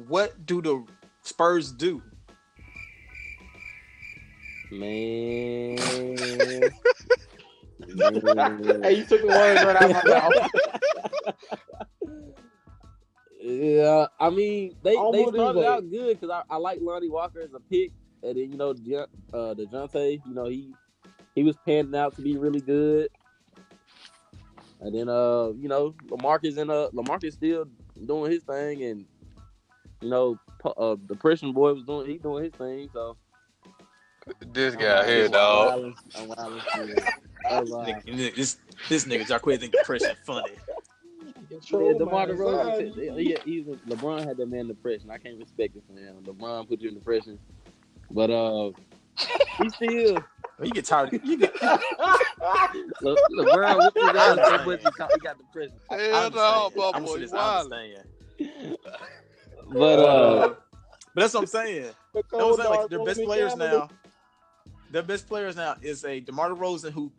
[0.07, 0.83] What do the
[1.21, 2.01] Spurs do?
[4.71, 5.77] Man.
[8.87, 10.49] hey, you took the words right out of my mouth.
[13.43, 16.79] Yeah, I mean they I'm they with started you, out good because I, I like
[16.81, 18.97] Lonnie Walker as a pick, and then you know De-
[19.33, 20.73] uh, Dejounte, you know he
[21.33, 23.09] he was panning out to be really good,
[24.79, 27.65] and then uh you know Lamarcus and uh Lamarcus still
[28.05, 29.05] doing his thing, and
[30.01, 33.17] you know pu- uh depression boy was doing he doing his thing, so
[34.53, 35.79] This guy here, I'm dog.
[35.81, 37.09] wildin', I'm wildin', yeah.
[37.49, 37.87] That's wild.
[37.87, 40.51] Nigga, nigga, this this nigga Jacqueline think depression funny.
[41.51, 42.93] Yeah, Control DeMar my DeRozan, anxiety.
[43.07, 45.09] said- he, he's LeBron had that man in depression.
[45.11, 46.15] I can't respect it for him.
[46.23, 47.37] LeBron put you in depression,
[48.09, 48.71] but uh,
[49.61, 50.17] he still
[50.63, 51.13] You get tired.
[51.13, 55.73] Of, you get, Le, LeBron whipped his ass so much he got, he got depression.
[55.89, 56.75] I Hell no, understand.
[56.75, 57.15] my I'm boy.
[57.17, 57.73] you I wild.
[57.73, 58.05] understand.
[59.73, 60.47] But uh,
[61.13, 61.91] But that's what I'm saying.
[62.13, 62.69] The You know what I'm cold saying?
[62.69, 63.71] Like their best players gambling.
[63.71, 63.89] now.
[64.91, 67.11] Their best players now is a DeMar DeRozan who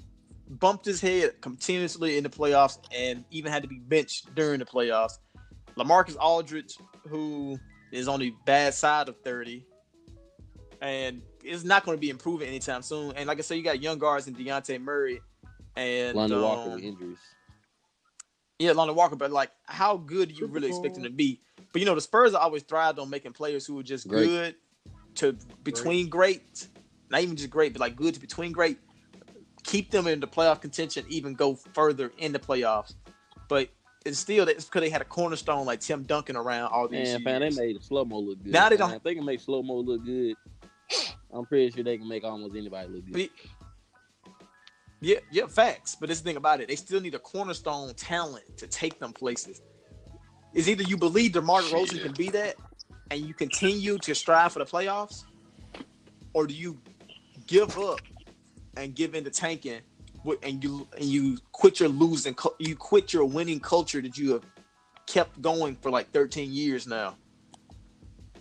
[0.58, 4.64] bumped his head continuously in the playoffs and even had to be benched during the
[4.64, 5.18] playoffs.
[5.76, 6.76] Lamarcus Aldridge,
[7.08, 7.58] who
[7.90, 9.64] is on the bad side of 30,
[10.80, 13.12] and is not going to be improving anytime soon.
[13.16, 15.20] And like I said, you got young guards in Dejounte Murray
[15.76, 17.18] and Lonnie um, Walker with injuries.
[18.58, 21.40] yeah, Lonnie Walker, but like, how good do you really expect him to be?
[21.72, 24.26] But you know, the Spurs are always thrived on making players who are just Great.
[24.26, 24.54] good
[25.16, 26.68] to between great.
[27.10, 28.78] not even just great, but like good to between great.
[29.64, 32.94] Keep them in the playoff contention, even go further in the playoffs.
[33.48, 33.68] But
[34.04, 37.06] it's still it's because they had a cornerstone like Tim Duncan around all these Man,
[37.06, 37.24] years.
[37.24, 38.52] man, they made slow mo look good.
[38.52, 40.34] Now they don't- If they can make slow mo look good,
[41.32, 43.30] I'm pretty sure they can make almost anybody look good.
[45.00, 45.96] Yeah, yeah, facts.
[45.98, 49.60] But this thing about it, they still need a cornerstone talent to take them places.
[50.54, 52.56] Is either you believe DeMar DeRozan can be that,
[53.10, 55.24] and you continue to strive for the playoffs,
[56.34, 56.78] or do you
[57.46, 58.00] give up
[58.76, 59.80] and give in to tanking,
[60.42, 64.32] and you and you quit your losing, cul- you quit your winning culture that you
[64.32, 64.44] have
[65.06, 67.16] kept going for like 13 years now.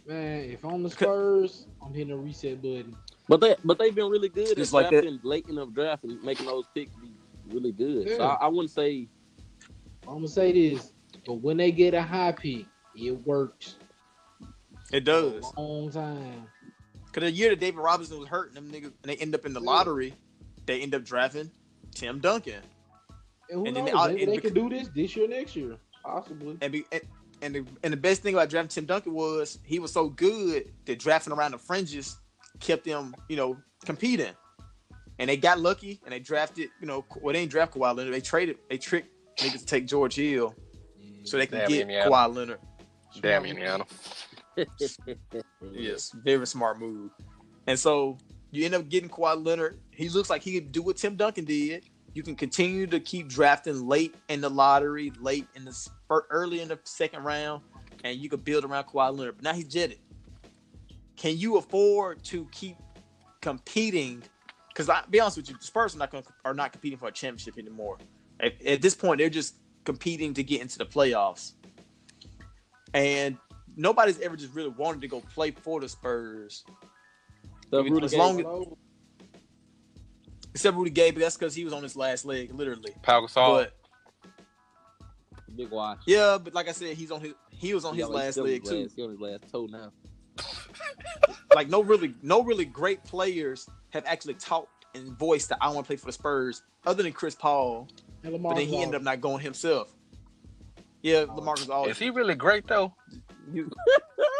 [0.05, 2.95] Man, if I'm the Spurs, I'm hitting a reset button.
[3.27, 5.03] But they but they've been really good at Just like that.
[5.03, 7.11] drafting late in the draft and making those picks be
[7.49, 8.09] really good.
[8.09, 9.07] So I, I wouldn't say
[10.07, 10.93] I'm gonna say this,
[11.25, 12.65] but when they get a high pick,
[12.95, 13.75] it works.
[14.91, 15.51] It does.
[15.55, 16.47] a long time.
[17.13, 19.53] Cause the year that David Robinson was hurt, them niggas, and they end up in
[19.53, 19.69] the Yeah.
[19.69, 20.13] lottery,
[20.65, 21.51] they end up drafting
[21.93, 22.61] Tim Duncan.
[23.49, 24.07] And who And then knows?
[24.07, 26.57] they- Maybe they bec- could do this this year, next year, possibly.
[26.61, 27.01] And be, and,
[27.41, 30.71] and the and the best thing about drafting Tim Duncan was he was so good
[30.85, 32.17] that drafting around the fringes
[32.61, 34.31] kept them, you know, competing.
[35.19, 38.13] And they got lucky and they drafted, you know, well they didn't draft Kawhi Leonard.
[38.13, 40.55] They traded, they tricked niggas to take George Hill
[40.99, 42.09] mm, so they can Damn, get Indiana.
[42.09, 42.59] Kawhi Leonard.
[43.21, 43.85] Damn, Indiana.
[45.71, 47.11] Yes, very smart move.
[47.67, 48.17] And so
[48.51, 49.79] you end up getting Kawhi Leonard.
[49.91, 51.85] He looks like he could do what Tim Duncan did.
[52.13, 56.67] You can continue to keep drafting late in the lottery, late in the early in
[56.67, 57.61] the second round,
[58.03, 59.37] and you could build around Kawhi Leonard.
[59.37, 59.99] But now he's jetted.
[61.15, 62.75] Can you afford to keep
[63.41, 64.23] competing?
[64.67, 67.07] Because I be honest with you, the Spurs are not going are not competing for
[67.07, 67.97] a championship anymore.
[68.41, 71.53] At, at this point, they're just competing to get into the playoffs.
[72.93, 73.37] And
[73.75, 76.63] nobody's ever just really wanted to go play for the Spurs.
[77.69, 78.45] So Rudy as long as,
[80.53, 82.93] except Rudy Gay, but that's because he was on his last leg, literally.
[83.01, 83.63] Pau Gasol.
[83.63, 83.73] But
[85.55, 85.99] Big watch.
[86.07, 88.37] yeah, but like I said, he's on his he was on He his got, last
[88.37, 88.81] leg his too.
[88.83, 89.91] last- He on his last toe now.
[91.53, 95.79] Like no really no really great players have actually talked and voiced that I want
[95.79, 97.89] to play for the Spurs, other than Chris Paul.
[98.23, 99.93] And But then he ended up not going himself.
[101.01, 101.91] Yeah, Lamarcus Aldridge.
[101.95, 102.93] Is he really great though?
[103.53, 103.71] You-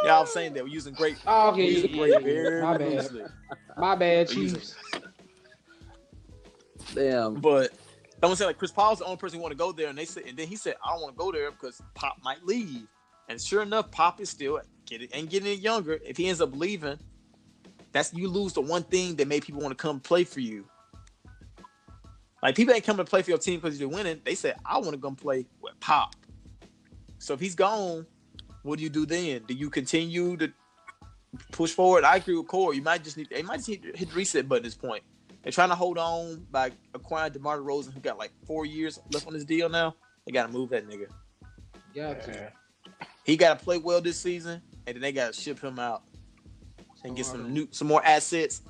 [0.03, 1.17] yeah, I was saying that we're using great.
[1.27, 2.91] Oh, okay, we're using yeah, great yeah, very my bad.
[2.91, 3.23] loosely.
[3.77, 4.75] My bad, Chiefs.
[6.93, 7.35] Damn.
[7.35, 7.71] But
[8.21, 9.89] I want to say like Chris Paul's the only person who want to go there,
[9.89, 12.17] and they said, and then he said, I don't want to go there because Pop
[12.23, 12.87] might leave.
[13.29, 15.99] And sure enough, Pop is still getting and getting any younger.
[16.05, 16.97] If he ends up leaving,
[17.91, 20.65] that's you lose the one thing that made people want to come play for you.
[22.43, 24.21] Like people ain't coming to play for your team because you're winning.
[24.23, 26.15] They said, I want to come play with Pop.
[27.19, 28.05] So if he's gone,
[28.63, 29.43] what do you do then?
[29.47, 30.51] Do you continue to
[31.51, 32.03] push forward?
[32.03, 32.77] I agree with Corey.
[32.77, 35.03] You might just need they might just hit, hit the reset button at this point.
[35.43, 39.25] They're trying to hold on by acquiring DeMar DeRozan, who got like four years left
[39.27, 39.95] on his deal now.
[40.25, 41.07] They got to move that nigga.
[41.95, 42.51] Got to.
[43.25, 46.03] He got to play well this season, and then they got to ship him out
[47.03, 48.61] and get some new, some more assets.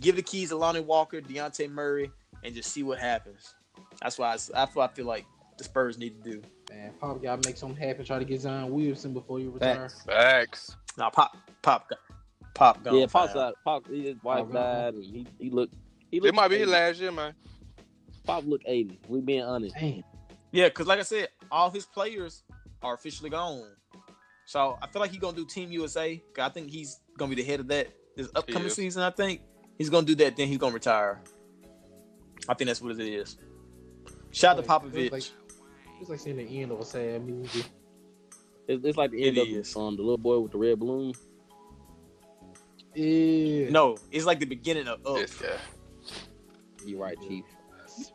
[0.00, 2.10] Give the keys to Lonnie Walker, Dejounte Murray,
[2.42, 3.54] and just see what happens.
[4.00, 5.26] That's why I, that's what I feel like
[5.58, 6.42] the Spurs need to do.
[6.74, 8.04] Man, Pop got to make something happen.
[8.04, 9.88] Try to get Zion Williamson before you retire.
[9.88, 10.02] Facts.
[10.04, 10.76] Facts.
[10.98, 11.98] Now, pop, pop, got-
[12.54, 12.96] pop, gone.
[12.96, 13.42] Yeah, Pop's fine.
[13.42, 15.74] side, Pop, his wife Pop died, and he he looked.
[16.10, 17.34] He It looked might be his last year, man.
[18.24, 18.98] Pop looked eighty.
[19.08, 19.74] We being honest.
[19.78, 20.02] Damn.
[20.52, 22.42] Yeah, because like I said, all his players
[22.82, 23.70] are officially gone.
[24.46, 26.22] So I feel like he's gonna do Team USA.
[26.38, 28.74] I think he's gonna be the head of that this upcoming is.
[28.74, 29.02] season.
[29.02, 29.40] I think
[29.78, 30.36] he's gonna do that.
[30.36, 31.20] Then he's gonna retire.
[32.48, 33.36] I think that's what it is.
[34.32, 35.12] Shout out to It's Popovich.
[35.12, 35.22] Like,
[36.00, 37.64] it's like seeing the end of a sad movie.
[38.68, 39.76] It's, it's like the end It of is.
[39.76, 41.12] um, the little boy with the red balloon.
[42.94, 43.70] Yeah.
[43.70, 45.16] no, it's like the beginning of Up.
[45.16, 45.48] This guy.
[46.86, 47.44] You right, Chief.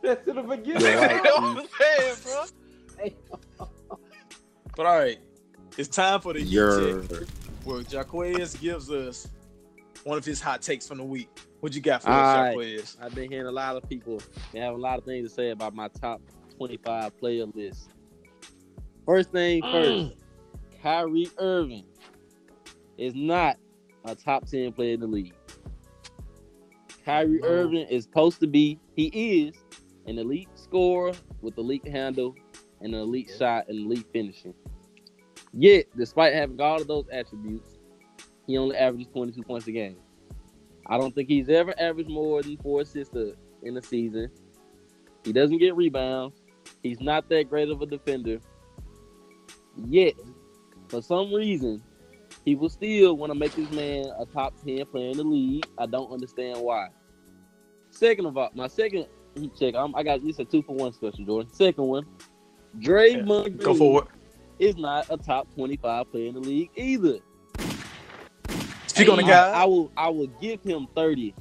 [0.02, 0.82] That's to the beginning.
[0.82, 0.90] You
[1.22, 3.14] know what I'm saying,
[3.58, 3.68] bro?
[4.76, 5.18] But all right,
[5.76, 7.00] it's time for the Yer.
[7.02, 7.28] heat check,
[7.64, 9.28] where Jaquez gives us
[10.04, 11.28] one of his hot takes from the week.
[11.60, 12.56] What you got for us, All right.
[12.56, 12.96] Jaquez?
[13.02, 14.22] I've been hearing a lot of people
[14.52, 16.22] they have a lot of things to say about my top
[16.60, 17.88] 25 player list.
[19.06, 19.72] First thing mm.
[19.72, 20.18] first,
[20.82, 21.86] Kyrie Irving
[22.98, 23.56] is not
[24.04, 25.32] a top 10 player in the league.
[27.02, 27.48] Kyrie No.
[27.48, 29.54] Irving is supposed to be, he is
[30.06, 32.34] an elite scorer with elite handle
[32.82, 34.52] and an elite shot and elite finishing.
[35.54, 37.78] Yet, despite having all of those attributes,
[38.46, 39.96] he only averages 22 points a game.
[40.86, 43.16] I don't think he's ever averaged more than four assists
[43.62, 44.30] in a season.
[45.24, 46.39] He doesn't get rebounds.
[46.82, 48.38] He's not that great of a defender.
[49.76, 50.14] Yet,
[50.88, 51.82] for some reason,
[52.44, 55.66] he will still want to make this man a top 10 player in the league.
[55.78, 56.88] I don't understand why.
[57.90, 59.06] Second of all, my second
[59.36, 61.52] heat check, I'm, I got this a two for one special, Jordan.
[61.52, 62.06] Second one,
[62.78, 64.08] Draymond Go Green for
[64.58, 67.18] is not a top 25 player in the league either.
[68.86, 69.50] Speak on the I- guy.
[69.62, 71.34] I, will I will give him 30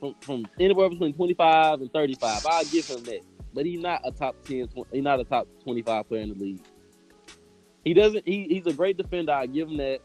[0.00, 2.46] from, from anywhere between 25 and 35.
[2.46, 3.20] I'll give him that.
[3.54, 6.34] But he's not a top 10, tw- he's not a top 25 player in the
[6.34, 6.60] league.
[7.84, 9.32] He doesn't he, he's a great defender.
[9.32, 10.00] I give him that.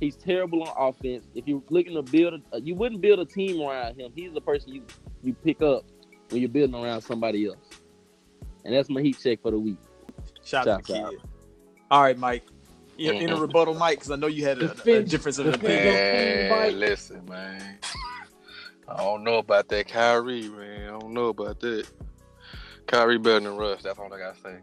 [0.00, 1.26] He's terrible on offense.
[1.34, 4.12] If you're looking to build a, you wouldn't build a team around him.
[4.14, 4.82] He's the person you
[5.22, 5.84] you pick up
[6.30, 7.56] when you're building around somebody else.
[8.64, 9.78] And that's my heat check for the week.
[10.44, 11.10] Shout out to the Shout out.
[11.12, 11.20] kid.
[11.90, 12.44] All right, Mike.
[12.96, 15.46] You in a rebuttal, Mike, because I know you had a, a Defend- difference of
[15.46, 15.84] opinion.
[15.84, 16.60] your team, Mike.
[16.72, 17.78] Man, listen, man.
[18.88, 20.88] I don't know about that Kyrie, man.
[20.94, 21.86] I don't know about that.
[22.88, 23.82] Kyrie better than Russ.
[23.82, 24.56] That's all I gotta say.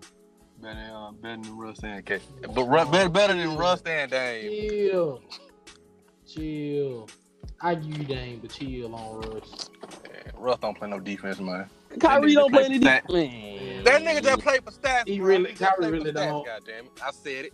[0.61, 2.19] Better than, uh, better than Russ and K.
[2.53, 4.49] But Russ, better, better than Russ and Dame.
[4.69, 5.21] Chill.
[6.27, 7.09] Chill.
[7.61, 9.69] I give you Dame, but chill on Russ.
[10.03, 11.69] Man, Russ don't play no defense, man.
[11.99, 13.31] Kyrie don't play any That- defense.
[13.31, 13.83] Man.
[13.83, 15.07] That nigga just played for stats.
[15.07, 16.45] He really- He just Kyrie really stats, don't.
[16.45, 16.91] God damn it.
[17.05, 17.53] I said it.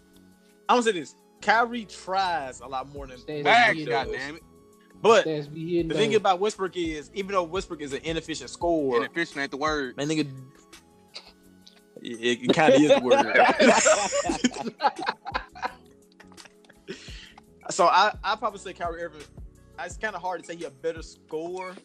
[0.69, 4.43] I'm gonna say this: Kyrie tries a lot more than Stats Facts, God damn it.
[5.01, 8.49] But Stats be hitting the thing about Westbrook is, even though Westbrook is an inefficient
[8.49, 9.97] scorer, Inefficient ain't the word.
[9.97, 10.31] man, nigga,
[12.01, 13.35] it, it kind of is the word.
[17.69, 19.21] so I I probably say Kyrie Irving.
[19.79, 21.75] It's kind of hard to say he a better scorer,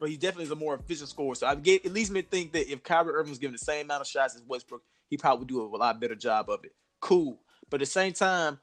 [0.00, 1.34] but he definitely is a more efficient scorer.
[1.34, 3.58] So I get it leads me to think that if Kyrie Irving was given the
[3.58, 6.64] same amount of shots as Westbrook, he probably would do a lot better job of
[6.64, 6.72] it.
[7.00, 7.38] Cool,
[7.70, 8.58] but at the same time,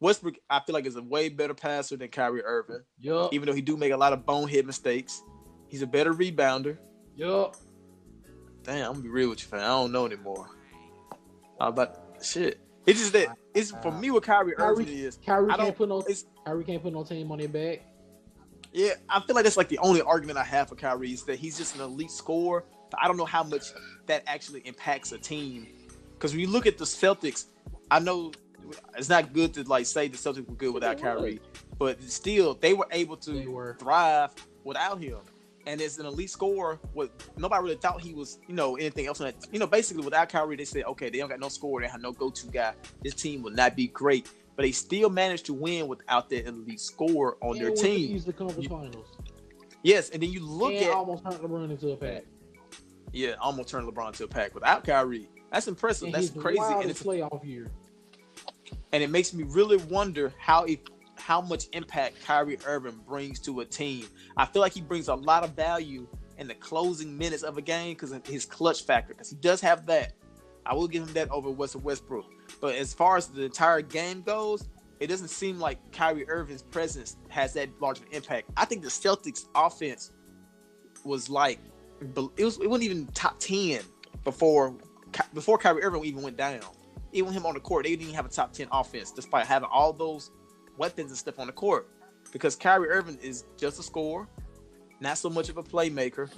[0.00, 2.82] Westbrook I feel like is a way better passer than Kyrie Irving.
[2.98, 3.32] Yup.
[3.32, 5.22] Even though he do make a lot of bonehead mistakes,
[5.68, 6.78] he's a better rebounder.
[7.14, 7.56] Yup.
[8.62, 9.60] Damn, I'm gonna be real with you, fam.
[9.60, 10.48] I don't know anymore.
[11.60, 12.60] How about shit?
[12.86, 15.18] It's just that it's for me what Kyrie Irving is.
[15.24, 15.76] Kyrie I can't don't.
[15.76, 17.82] put no It's Kyrie can't put no team on their back.
[18.72, 18.94] yeah.
[19.08, 21.56] I feel like that's like the only argument I have for Kyrie is that he's
[21.58, 22.64] just an elite scorer.
[22.90, 23.66] But I don't know how much
[24.06, 25.66] that actually impacts a team.
[26.14, 27.46] Because when you look at the Celtics,
[27.90, 28.32] I know
[28.96, 31.02] it's not good to like say the Celtics were good without They.
[31.02, 31.40] Kyrie,
[31.78, 33.76] but still they were able to were.
[33.78, 34.30] thrive
[34.64, 35.18] without him.
[35.66, 39.20] And as an elite scorer, what nobody really thought he was, you know, anything else.
[39.20, 41.82] on that- You know, basically without Kyrie, they said, okay, they don't got no scorer,
[41.82, 42.74] they have no go-to guy.
[43.02, 46.80] This team will not be great, but they still managed to win without that elite
[46.80, 48.20] scorer on And their team.
[48.24, 49.06] The conference finals.
[49.84, 52.24] Yes, and then you look and at almost turned LeBron into a pack.
[53.12, 55.28] yeah, almost turned LeBron to a pack without Kyrie.
[55.52, 56.06] That's impressive.
[56.06, 57.70] And That's crazy, and it's playoff year.
[58.92, 60.80] and it makes me really wonder how it,
[61.22, 64.06] how much impact Kyrie Irving brings to a team.
[64.36, 66.06] I feel like he brings a lot of value
[66.38, 69.14] in the closing minutes of a game because of his clutch factor.
[69.14, 70.14] Because he does have that.
[70.66, 72.26] I will give him that over Russell Westbrook.
[72.60, 74.68] But as far as the entire game goes,
[74.98, 78.50] it doesn't seem like Kyrie Irving's presence has that large of an impact.
[78.56, 80.10] I think the Celtics offense
[81.04, 81.60] was like
[82.00, 83.80] it was it wasn't even top ten
[84.24, 84.76] before
[85.34, 86.60] before Kyrie Irving even went down.
[87.12, 89.68] Even him on the court, they didn't even have a top ten offense, despite having
[89.72, 90.30] all those
[90.78, 91.88] weapons and stuff on the court.
[92.32, 94.26] Because Kyrie Irving is just a scorer,
[95.00, 96.30] not so much of a playmaker,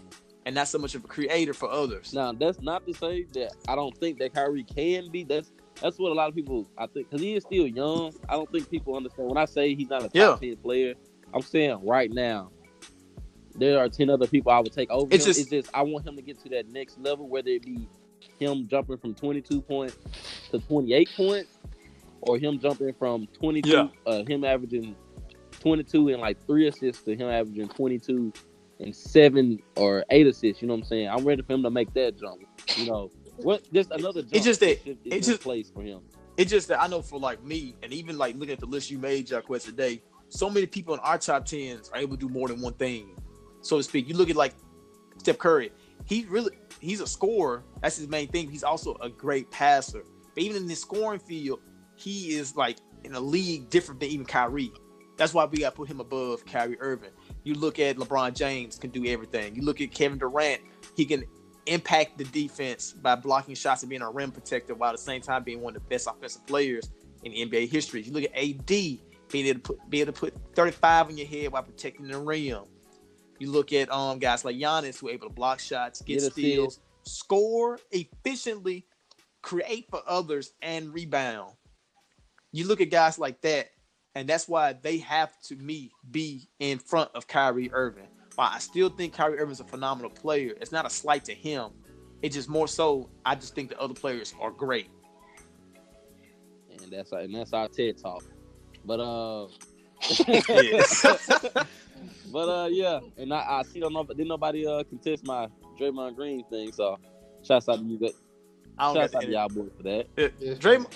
[0.46, 2.12] and not so much of a creator for others.
[2.12, 5.24] Now that's not to say that I don't think that Kyrie can be.
[5.24, 8.12] That's that's what a lot of people I think because he is still young.
[8.28, 10.36] I don't think people understand when I say he's not a top Yeah.
[10.40, 10.94] ten player.
[11.32, 12.50] I'm saying right now
[13.54, 15.06] there are ten other people I would take over.
[15.14, 15.30] It's him.
[15.30, 17.88] just- it's just I want him to get to that next level, whether it be
[18.38, 19.96] him jumping from 22 points
[20.50, 21.53] to 28 points,
[22.26, 23.88] or him jumping from 22, Yeah.
[24.06, 24.96] uh, him averaging
[25.60, 28.32] 22 and like three assists to him averaging 22
[28.80, 30.60] and seven or eight assists.
[30.62, 31.08] You know what I'm saying?
[31.08, 32.42] I'm ready for him to make that jump.
[32.76, 33.62] You know, what?
[33.72, 34.32] Just another jump.
[34.44, 36.00] just that- should- it is in just- place for him.
[36.36, 38.90] It's just that I know for like me, and even like looking at the list
[38.90, 42.28] you made, Jacquez, today, so many people in our top tens are able to do
[42.28, 43.14] more than one thing,
[43.60, 44.08] so to speak.
[44.08, 44.52] You look at like
[45.18, 45.70] Steph Curry,
[46.06, 46.50] he really
[46.80, 47.62] he's a scorer.
[47.82, 48.50] That's his main thing.
[48.50, 50.02] He's also a great passer.
[50.34, 51.60] But even in the scoring field,
[51.96, 54.72] he is like in a league different than even Kyrie.
[55.16, 57.10] That's why we got to put him above Kyrie Irving.
[57.44, 59.54] You look at LeBron James can do everything.
[59.54, 60.60] You look at Kevin Durant,
[60.96, 61.24] he can
[61.66, 65.20] impact the defense by blocking shots and being a rim protector while at the same
[65.20, 66.90] time being one of the best offensive players
[67.22, 68.02] in NBA history.
[68.02, 71.26] You look at AD being able to put be able to put 35 on your
[71.26, 72.64] head while protecting the rim.
[73.38, 76.32] You look at um guys like Giannis who are able to block shots, get Get
[76.32, 78.86] steals, score efficiently,
[79.42, 81.52] create for others, and rebound.
[82.54, 83.70] You look at guys like that,
[84.14, 88.06] and that's why they have to me be in front of Kyrie Irving.
[88.36, 91.34] While I still think Kyrie Irving is a phenomenal player, it's not a slight to
[91.34, 91.72] him.
[92.22, 94.86] It's just more so I just think the other players are great.
[96.80, 98.22] and that's our, and that's our TED talk.
[98.84, 99.48] But uh,
[102.32, 106.14] but uh, yeah, and I, I see don't know, didn't nobody uh contest my Draymond
[106.14, 107.00] Green thing, so
[107.42, 108.12] shouts out to you, guys.
[108.78, 110.06] I don't Shouts out to y'all boys for that.
[110.16, 110.94] Yeah, Draymond.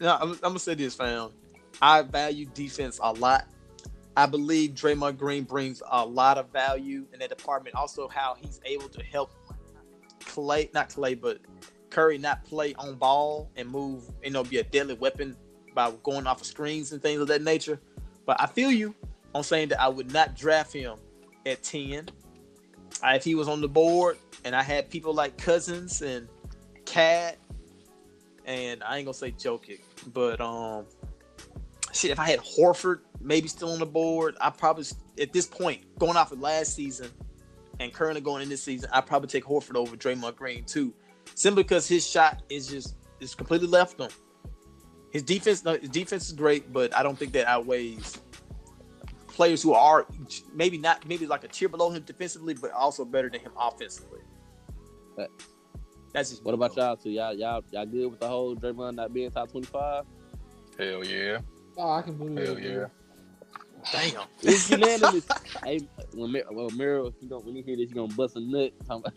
[0.00, 1.30] No, I'm, I'm gonna say this, fam.
[1.80, 3.46] I value defense a lot.
[4.16, 7.74] I believe Draymond Green brings a lot of value in that department.
[7.74, 9.32] Also, how he's able to help
[10.20, 11.38] Clay, not Clay, but
[11.90, 14.04] Curry, not play on ball and move.
[14.22, 15.36] You know, be a deadly weapon
[15.74, 17.80] by going off of screens and things of that nature.
[18.24, 18.94] But I feel you
[19.34, 20.96] on saying that I would not draft him
[21.44, 22.08] at ten.
[23.02, 26.28] I, if he was on the board and I had people like Cousins and
[26.84, 27.38] Cat
[28.44, 29.80] and I ain't gonna say Jokic,
[30.12, 30.86] but um,
[31.92, 34.84] shit, if I had Horford maybe still on the board, I probably
[35.20, 37.10] at this point going off of last season
[37.80, 40.92] and currently going in this season, I probably take Horford over Draymond Green too,
[41.34, 44.10] simply because his shot is just is completely left him.
[45.10, 48.20] His defense, his defense is great, but I don't think that outweighs
[49.28, 50.06] players who are
[50.54, 54.20] maybe not maybe like a tier below him defensively, but also better than him offensively.
[55.16, 55.53] Facts.
[56.14, 57.10] That's just What about y'all two?
[57.10, 60.04] Y'all y'all y'all good with the whole Draymond not being top twenty five?
[60.78, 61.38] Hell yeah.
[61.76, 62.62] Oh, I can believe Hell it.
[62.62, 62.72] Hell
[63.92, 64.10] yeah.
[64.12, 64.22] damn?
[64.42, 65.26] It's unanimous.
[65.64, 65.80] hey,
[66.14, 68.40] when Mer- well, Meryl, if you don't when you hear this, he gonna bust a
[68.40, 68.72] nut.
[68.86, 69.14] Talking about-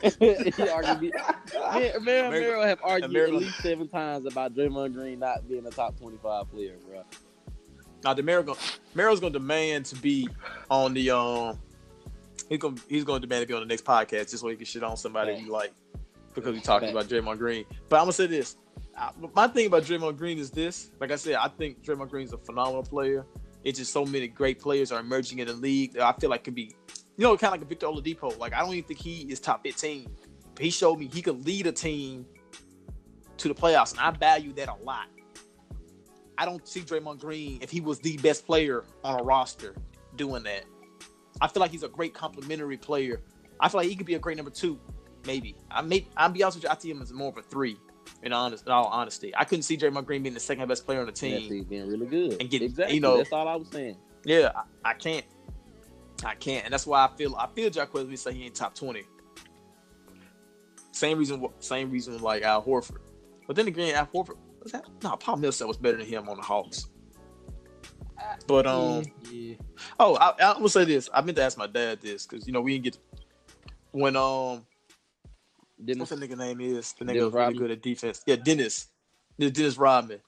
[0.18, 1.00] he argued.
[1.02, 5.46] me- Me- Meryl, Meryl have argued Meryl- at least seven times about Draymond Green not
[5.46, 7.02] being a top twenty five player, bro.
[8.02, 8.58] Now, Demar gonna
[8.94, 10.26] Merrill's gonna demand to be
[10.70, 11.58] on the um.
[12.48, 14.64] He's gonna he's gonna demand to be on the next podcast just so he can
[14.64, 15.72] shit on somebody you like
[16.34, 17.64] because we talking about Draymond Green.
[17.88, 18.56] But I'm gonna say this.
[18.96, 20.90] I, my thing about Draymond Green is this.
[21.00, 23.26] Like I said, I think Draymond Green's a phenomenal player.
[23.64, 26.44] It's just so many great players are emerging in the league that I feel like
[26.44, 26.74] could be,
[27.16, 28.38] you know, kind of like a Victor Oladipo.
[28.38, 30.08] Like I don't even think he is top 15.
[30.54, 32.24] But he showed me he could lead a team
[33.36, 35.06] to the playoffs, and I value that a lot.
[36.36, 39.74] I don't see Draymond Green if he was the best player on a roster
[40.16, 40.64] doing that.
[41.40, 43.20] I feel like he's a great complementary player.
[43.60, 44.78] I feel like he could be a great number two,
[45.26, 45.56] maybe.
[45.70, 47.76] I may I'll be honest with you, I see him as more of a three.
[48.22, 51.00] In honest, in all honesty, I couldn't see Draymond Green being the second best player
[51.00, 51.64] on the team.
[51.68, 52.40] being really good.
[52.40, 52.94] And get- exactly.
[52.94, 53.96] you know- that's all I was saying.
[54.24, 54.50] Yeah,
[54.84, 55.24] I, I can't.
[56.24, 58.74] I can't, and that's why I feel I feel Jack Wesley say he ain't top
[58.74, 59.04] twenty.
[60.92, 62.98] Same reason, same reason like Al Horford.
[63.46, 64.84] But then again, Al Horford was that?
[65.04, 66.88] No, Paul Millsap was better than him on the Hawks.
[68.46, 69.54] But um, yeah.
[70.00, 71.08] oh, I, I will say this.
[71.12, 72.98] I meant to ask my dad this because you know we didn't get
[73.92, 74.64] when um
[75.84, 77.62] Dennis, what's that nigga name is the nigga Dennis was really Rodman?
[77.62, 78.22] good at defense.
[78.26, 78.88] Yeah, Dennis,
[79.38, 80.20] Dennis Rodman.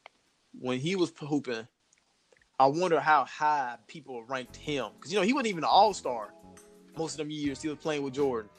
[0.59, 1.67] When he was hooping,
[2.59, 5.95] I wonder how high people ranked him because you know he wasn't even an All
[5.95, 6.35] Star
[6.97, 7.63] most of them years.
[7.63, 8.51] He was playing with Jordan.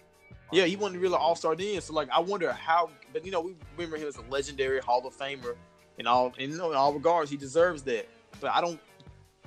[0.51, 1.79] Yeah, he wasn't really an All Star then.
[1.81, 2.89] So like, I wonder how.
[3.13, 5.55] But you know, we remember him as a legendary Hall of Famer
[5.97, 7.29] in all in, you know, in all regards.
[7.29, 8.07] He deserves that.
[8.39, 8.79] But I don't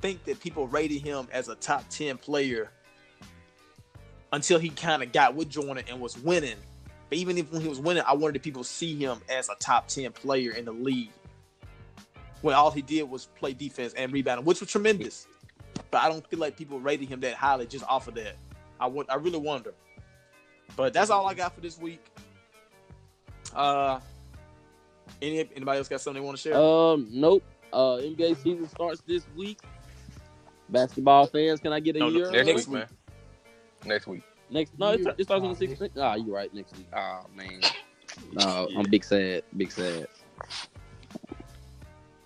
[0.05, 2.69] think that people rated him as a top ten player
[4.35, 6.59] until he kind of got with Jordan and was winning.
[7.09, 9.55] But even if when he was winning, I wanted people to see him as a
[9.61, 11.11] top 10 player in the league.
[12.43, 15.27] When all he did was play defense and rebounding, which was tremendous.
[15.91, 18.37] But I don't feel like people rated him that highly just off of that.
[18.79, 19.73] I would I really wonder.
[20.77, 22.05] But that's all I got for this week.
[23.55, 24.01] Uh
[25.23, 26.59] any anybody else got something they want to share?
[26.61, 27.43] Um, nope.
[27.73, 29.61] Uh, NBA season starts this week.
[30.69, 32.31] Basketball fans, can I get a No, no, year?
[32.31, 32.87] Next, Next week, man.
[33.85, 34.23] Next week.
[34.51, 35.91] Next, no, it, it starts on the 16th.
[35.99, 36.53] Ah, you're right.
[36.55, 36.87] Next week.
[36.93, 37.61] Ah, man.
[38.33, 39.43] No, I'm big sad.
[39.57, 40.07] Big sad.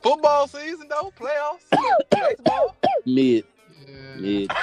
[0.03, 1.65] Football season though, playoffs,
[2.11, 2.77] baseball.
[3.05, 3.45] Mid,
[3.87, 4.17] Yeah.
[4.17, 4.51] mid.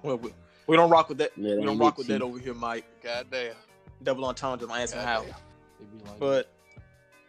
[0.00, 0.32] Well, we,
[0.68, 1.32] we don't rock with that.
[1.36, 2.84] Yeah, we don't rock with that over here, Mike.
[3.02, 3.54] Goddamn.
[4.04, 5.22] Double entendre, my answer how.
[5.22, 5.34] Goddamn.
[5.80, 6.52] It'd like But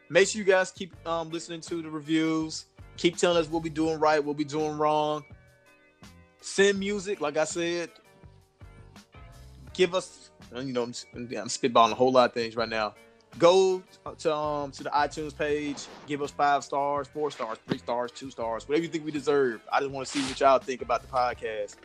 [0.09, 2.65] make sure you guys keep um, listening to the reviews.
[2.99, 5.23] Keep telling us what we're doing right, what we're doing wrong.
[6.41, 7.89] Send music, like I said.
[9.73, 12.95] Give us, you know, I'm, I'm spitballing a whole lot of things right now.
[13.37, 13.81] Go
[14.17, 15.85] to um to the iTunes page.
[16.07, 19.61] Give us five stars, four stars, three stars, two stars, whatever you think we deserve.
[19.71, 21.77] I just want to see what y'all think about the podcast.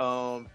[0.00, 0.48] Um,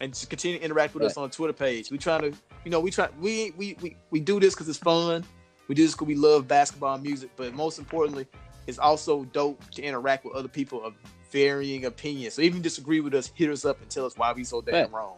[0.00, 1.90] and just continue to interact with us on the Twitter page.
[1.90, 2.32] We trying to,
[2.64, 5.26] you know, we try we we we, we do this because it's fun.
[5.66, 8.26] We do this because we love basketball and music, but most importantly,
[8.68, 10.94] it's also dope to interact with other people of
[11.32, 12.34] varying opinions.
[12.34, 14.94] So even disagree with us, hit us up and tell us why we so damn
[14.94, 15.16] wrong.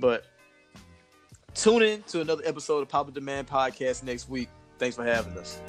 [0.00, 0.24] But
[1.54, 4.48] tune in to another episode of Papa Demand Podcast next week.
[4.78, 5.60] Thanks for having us.